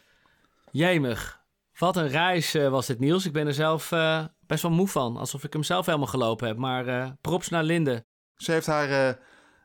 jemig. 0.72 1.46
Wat 1.78 1.96
een 1.98 2.08
reis 2.08 2.54
was 2.54 2.86
dit, 2.86 3.00
Niels. 3.00 3.26
Ik 3.26 3.34
ben 3.34 3.48
er 3.48 3.54
zelf 3.54 3.90
best 4.48 4.62
wel 4.62 4.72
moe 4.72 4.88
van. 4.88 5.18
Alsof 5.18 5.44
ik 5.44 5.54
hem 5.54 5.64
zelf 5.64 5.86
helemaal 5.86 6.08
gelopen 6.08 6.48
heb. 6.48 6.58
Maar 6.58 7.16
props 7.22 7.50
naar 7.50 7.64
Linde. 7.64 8.06
Ze 8.36 8.52
heeft 8.52 8.66
haar, 8.66 9.20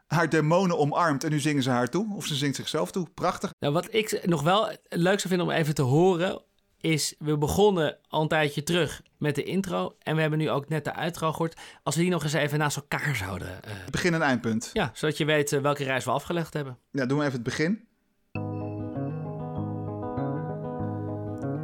haar 0.07 0.29
demonen 0.29 0.79
omarmd 0.79 1.25
en 1.25 1.31
nu 1.31 1.41
zingen 1.41 1.63
ze 1.63 1.71
haar 1.71 1.89
toe. 1.89 2.15
Of 2.17 2.27
ze 2.27 2.35
zingt 2.35 2.57
zichzelf 2.57 2.91
toe. 2.93 3.07
Prachtig. 3.15 3.55
Nou, 3.59 3.73
wat 3.73 3.95
ik 3.95 4.27
nog 4.27 4.43
wel 4.43 4.77
leuk 4.89 5.21
zou 5.21 5.29
vinden 5.29 5.47
om 5.47 5.53
even 5.53 5.75
te 5.75 5.83
horen... 5.83 6.43
is, 6.83 7.15
we 7.19 7.39
begonnen 7.39 7.97
al 8.09 8.23
een 8.23 8.29
tijdje 8.29 8.63
terug 8.63 9.03
met 9.19 9.35
de 9.35 9.43
intro... 9.43 9.95
en 9.99 10.15
we 10.15 10.21
hebben 10.21 10.39
nu 10.39 10.51
ook 10.51 10.69
net 10.69 10.85
de 10.85 10.95
outro 10.95 11.31
gehoord. 11.33 11.61
Als 11.83 11.95
we 11.95 12.01
die 12.03 12.11
nog 12.11 12.23
eens 12.23 12.33
even 12.33 12.59
naast 12.59 12.77
elkaar 12.77 13.17
zouden... 13.17 13.49
eh, 13.65 13.71
Begin 13.91 14.15
en 14.15 14.23
eindpunt. 14.23 14.71
ja, 14.73 14.91
zodat 14.95 15.17
je 15.17 15.25
weet 15.25 15.53
eh, 15.53 15.61
welke 15.61 15.85
reis 15.85 16.05
we 16.05 16.11
afgelegd 16.11 16.55
hebben. 16.55 16.79
Ja, 16.91 17.07
doen 17.07 17.19
we 17.19 17.23
even 17.25 17.35
het 17.35 17.43
begin. 17.43 17.85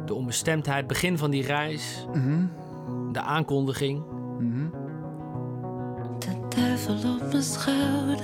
De 0.05 0.13
onbestemdheid, 0.13 0.87
begin 0.87 1.17
van 1.17 1.31
die 1.31 1.43
reis... 1.45 2.05
de 3.11 3.21
aankondiging... 3.21 4.03
De 6.19 6.45
duivel 6.55 6.95
op 7.13 7.31
mijn 7.31 7.43
schouder 7.43 8.19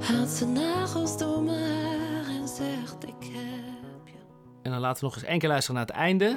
haalt 0.00 0.28
zijn 0.28 0.52
nagels 0.52 1.18
door 1.18 1.42
mijn 1.42 1.58
haar 1.58 2.26
en 2.40 2.48
zegt: 2.48 2.96
Ik. 3.06 3.30
En 4.64 4.70
dan 4.70 4.80
laten 4.80 5.00
we 5.00 5.06
nog 5.06 5.14
eens 5.14 5.24
één 5.24 5.38
keer 5.38 5.48
luisteren 5.48 5.76
naar 5.76 5.86
het 5.86 5.96
einde. 5.96 6.36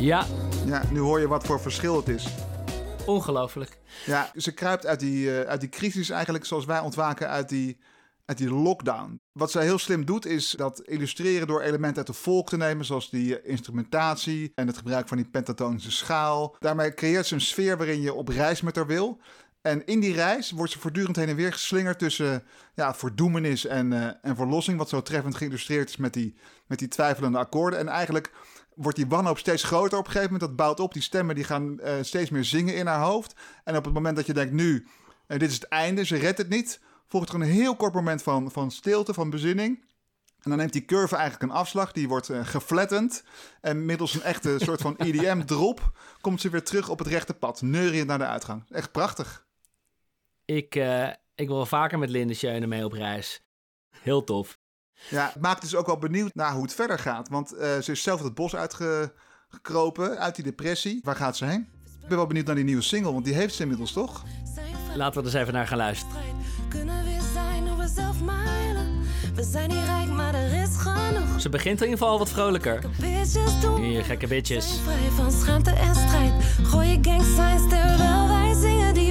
Ja, 0.00 0.26
Ja, 0.66 0.82
nu 0.90 0.98
hoor 0.98 1.20
je 1.20 1.28
wat 1.28 1.44
voor 1.46 1.60
verschil 1.60 1.96
het 1.96 2.08
is. 2.08 2.26
ongelooflijk. 3.06 3.78
Ja, 4.04 4.30
ze 4.34 4.52
kruipt 4.52 4.86
uit 4.86 5.00
die, 5.00 5.40
eh, 5.40 5.48
uit 5.48 5.60
die 5.60 5.68
crisis 5.68 6.10
eigenlijk 6.10 6.44
zoals 6.44 6.64
wij 6.64 6.80
ontwaken 6.80 7.28
uit 7.28 7.48
die, 7.48 7.78
uit 8.24 8.38
die 8.38 8.50
lockdown. 8.50 9.20
Wat 9.36 9.50
zij 9.50 9.62
heel 9.62 9.78
slim 9.78 10.04
doet 10.04 10.26
is 10.26 10.50
dat 10.50 10.80
illustreren 10.80 11.46
door 11.46 11.60
elementen 11.60 11.96
uit 11.96 12.06
de 12.06 12.12
volk 12.12 12.48
te 12.48 12.56
nemen, 12.56 12.84
zoals 12.84 13.10
die 13.10 13.38
eh, 13.38 13.50
instrumentatie 13.50 14.52
en 14.54 14.66
het 14.66 14.76
gebruik 14.76 15.08
van 15.08 15.16
die 15.16 15.26
pentatonische 15.26 15.90
schaal. 15.90 16.56
Daarmee 16.58 16.94
creëert 16.94 17.26
ze 17.26 17.34
een 17.34 17.40
sfeer 17.40 17.76
waarin 17.76 18.00
je 18.00 18.12
op 18.12 18.28
reis 18.28 18.60
met 18.60 18.76
haar 18.76 18.86
wil. 18.86 19.20
En 19.62 19.86
in 19.86 20.00
die 20.00 20.14
reis 20.14 20.50
wordt 20.50 20.72
ze 20.72 20.78
voortdurend 20.78 21.16
heen 21.16 21.28
en 21.28 21.36
weer 21.36 21.52
geslingerd 21.52 21.98
tussen 21.98 22.44
ja, 22.74 22.94
verdoemenis 22.94 23.66
en, 23.66 23.92
eh, 23.92 24.10
en 24.22 24.36
verlossing. 24.36 24.78
Wat 24.78 24.88
zo 24.88 25.02
treffend 25.02 25.34
geïllustreerd 25.34 25.88
is 25.88 25.96
met 25.96 26.12
die, 26.12 26.34
met 26.66 26.78
die 26.78 26.88
twijfelende 26.88 27.38
akkoorden. 27.38 27.78
En 27.78 27.88
eigenlijk 27.88 28.32
wordt 28.74 28.96
die 28.96 29.06
wanhoop 29.06 29.38
steeds 29.38 29.62
groter 29.62 29.98
op 29.98 30.04
een 30.06 30.10
gegeven 30.10 30.32
moment. 30.32 30.48
Dat 30.48 30.66
bouwt 30.66 30.80
op. 30.80 30.92
Die 30.92 31.02
stemmen 31.02 31.34
die 31.34 31.44
gaan 31.44 31.80
eh, 31.80 31.94
steeds 32.00 32.30
meer 32.30 32.44
zingen 32.44 32.74
in 32.74 32.86
haar 32.86 33.04
hoofd. 33.04 33.34
En 33.64 33.76
op 33.76 33.84
het 33.84 33.94
moment 33.94 34.16
dat 34.16 34.26
je 34.26 34.34
denkt, 34.34 34.52
nu, 34.52 34.86
dit 35.26 35.50
is 35.50 35.54
het 35.54 35.68
einde, 35.68 36.04
ze 36.04 36.16
redt 36.16 36.38
het 36.38 36.48
niet. 36.48 36.80
Volgt 37.08 37.28
er 37.28 37.34
een 37.34 37.42
heel 37.42 37.76
kort 37.76 37.94
moment 37.94 38.22
van, 38.22 38.50
van 38.50 38.70
stilte, 38.70 39.14
van 39.14 39.30
bezinning. 39.30 39.84
En 40.46 40.52
dan 40.52 40.60
neemt 40.60 40.72
die 40.72 40.84
curve 40.84 41.16
eigenlijk 41.16 41.52
een 41.52 41.58
afslag. 41.58 41.92
Die 41.92 42.08
wordt 42.08 42.30
eh 42.30 42.46
geflattend. 42.46 43.24
En 43.60 43.84
middels 43.84 44.14
een 44.14 44.22
echte 44.22 44.56
soort 44.64 44.80
van 44.80 44.96
EDM-drop... 44.96 45.92
komt 46.20 46.40
ze 46.40 46.50
weer 46.50 46.62
terug 46.62 46.88
op 46.88 46.98
het 46.98 47.08
rechte 47.08 47.34
pad. 47.34 47.62
Neuriënd 47.62 48.06
naar 48.06 48.18
de 48.18 48.26
uitgang. 48.26 48.64
Echt 48.70 48.92
prachtig. 48.92 49.46
Ik, 50.44 50.74
eh, 50.74 51.08
ik 51.34 51.48
wil 51.48 51.66
vaker 51.66 51.98
met 51.98 52.10
Linde 52.10 52.34
Schöne 52.34 52.66
mee 52.66 52.84
op 52.84 52.92
reis. 52.92 53.42
Heel 54.02 54.24
tof. 54.24 54.58
Ja, 55.08 55.30
het 55.32 55.42
maakt 55.42 55.60
dus 55.60 55.74
ook 55.74 55.86
wel 55.86 55.98
benieuwd 55.98 56.34
naar 56.34 56.52
hoe 56.52 56.62
het 56.62 56.74
verder 56.74 56.98
gaat. 56.98 57.28
Want 57.28 57.52
eh, 57.52 57.78
ze 57.78 57.92
is 57.92 58.02
zelf 58.02 58.22
het 58.22 58.34
bos 58.34 58.56
uitgekropen, 58.56 60.18
uit 60.18 60.34
die 60.34 60.44
depressie. 60.44 61.00
Waar 61.02 61.16
gaat 61.16 61.36
ze 61.36 61.44
heen? 61.44 61.68
Ik 62.02 62.08
ben 62.08 62.16
wel 62.16 62.26
benieuwd 62.26 62.46
naar 62.46 62.54
die 62.54 62.64
nieuwe 62.64 62.82
single, 62.82 63.12
want 63.12 63.24
die 63.24 63.34
heeft 63.34 63.54
ze 63.54 63.62
inmiddels 63.62 63.92
toch? 63.92 64.24
Laten 64.94 65.22
we 65.22 65.28
er 65.28 65.34
eens 65.34 65.42
even 65.42 65.52
naar 65.52 65.66
gaan 65.66 65.78
luisteren. 65.78 66.22
Kunnen 66.68 67.04
we 67.04 67.30
zijn 67.32 67.68
hoe 67.68 67.78
we 67.78 67.88
zelf 67.94 68.20
mijlen? 68.20 69.04
We 69.34 69.42
zijn 69.42 69.68
niet 69.68 69.84
rijk, 69.84 70.08
maar 70.08 70.34
er 70.34 70.62
is 70.62 70.76
genoeg. 70.76 71.40
Ze 71.40 71.48
begint 71.48 71.80
in 71.80 71.88
ieder 71.88 71.98
geval 71.98 72.18
wat 72.18 72.30
vrolijker. 72.30 72.80
Hier, 73.80 74.04
gekke 74.04 74.26
bitches. 74.26 74.66
vrij 74.84 75.10
van 75.16 75.32
schaamte 75.32 75.70
en 75.70 75.94
strijd. 75.94 76.32
Gooi 76.62 76.88
je 76.88 76.98
gangsigns 77.02 77.68
terwijl 77.68 78.28
wij 78.28 78.54
zingen. 78.60 78.94
Die 78.94 79.05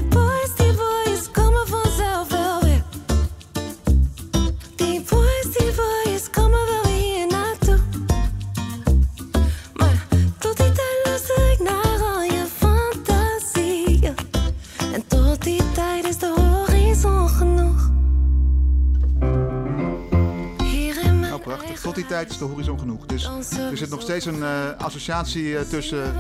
de 22.46 22.52
horizon 22.52 22.80
genoeg. 22.80 23.06
Dus 23.06 23.30
er 23.58 23.78
zit 23.78 23.90
nog 23.90 24.02
steeds 24.02 24.26
een 24.26 24.44
eh, 24.44 24.70
associatie 24.78 25.58
eh, 25.58 25.64
tussen 25.64 26.14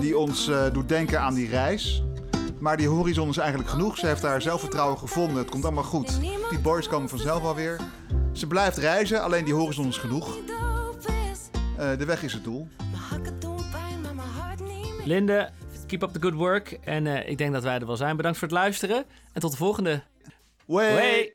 die 0.00 0.18
ons 0.18 0.48
eh, 0.48 0.72
doet 0.72 0.88
denken 0.88 1.20
aan 1.20 1.34
die 1.34 1.48
reis. 1.48 2.02
Maar 2.58 2.76
die 2.76 2.88
horizon 2.88 3.28
is 3.28 3.36
eigenlijk 3.36 3.70
genoeg. 3.70 3.98
Ze 3.98 4.06
heeft 4.06 4.22
haar 4.22 4.42
zelfvertrouwen 4.42 4.98
gevonden. 4.98 5.36
Het 5.36 5.50
komt 5.50 5.64
allemaal 5.64 5.84
goed. 5.84 6.20
Die 6.50 6.58
boys 6.62 6.88
komen 6.88 7.08
vanzelf 7.08 7.42
wel 7.42 7.54
weer. 7.54 7.80
Ze 8.32 8.46
blijft 8.46 8.76
reizen, 8.76 9.22
alleen 9.22 9.44
die 9.44 9.54
horizon 9.54 9.88
is 9.88 9.96
genoeg. 9.96 10.38
Eh, 11.76 11.98
de 11.98 12.04
weg 12.04 12.22
is 12.22 12.32
het 12.32 12.44
doel. 12.44 12.68
Linde, 15.04 15.50
Keep 15.86 16.02
up 16.02 16.12
the 16.12 16.20
good 16.20 16.34
work. 16.34 16.78
En 16.84 17.06
eh, 17.06 17.28
ik 17.28 17.38
denk 17.38 17.52
dat 17.52 17.62
wij 17.62 17.78
er 17.78 17.86
wel 17.86 17.96
zijn. 17.96 18.16
Bedankt 18.16 18.38
voor 18.38 18.48
het 18.48 18.56
luisteren. 18.56 19.04
En 19.32 19.40
tot 19.40 19.50
de 19.50 19.56
volgende. 19.56 20.02
Way. 20.64 20.94
Way. 20.94 21.34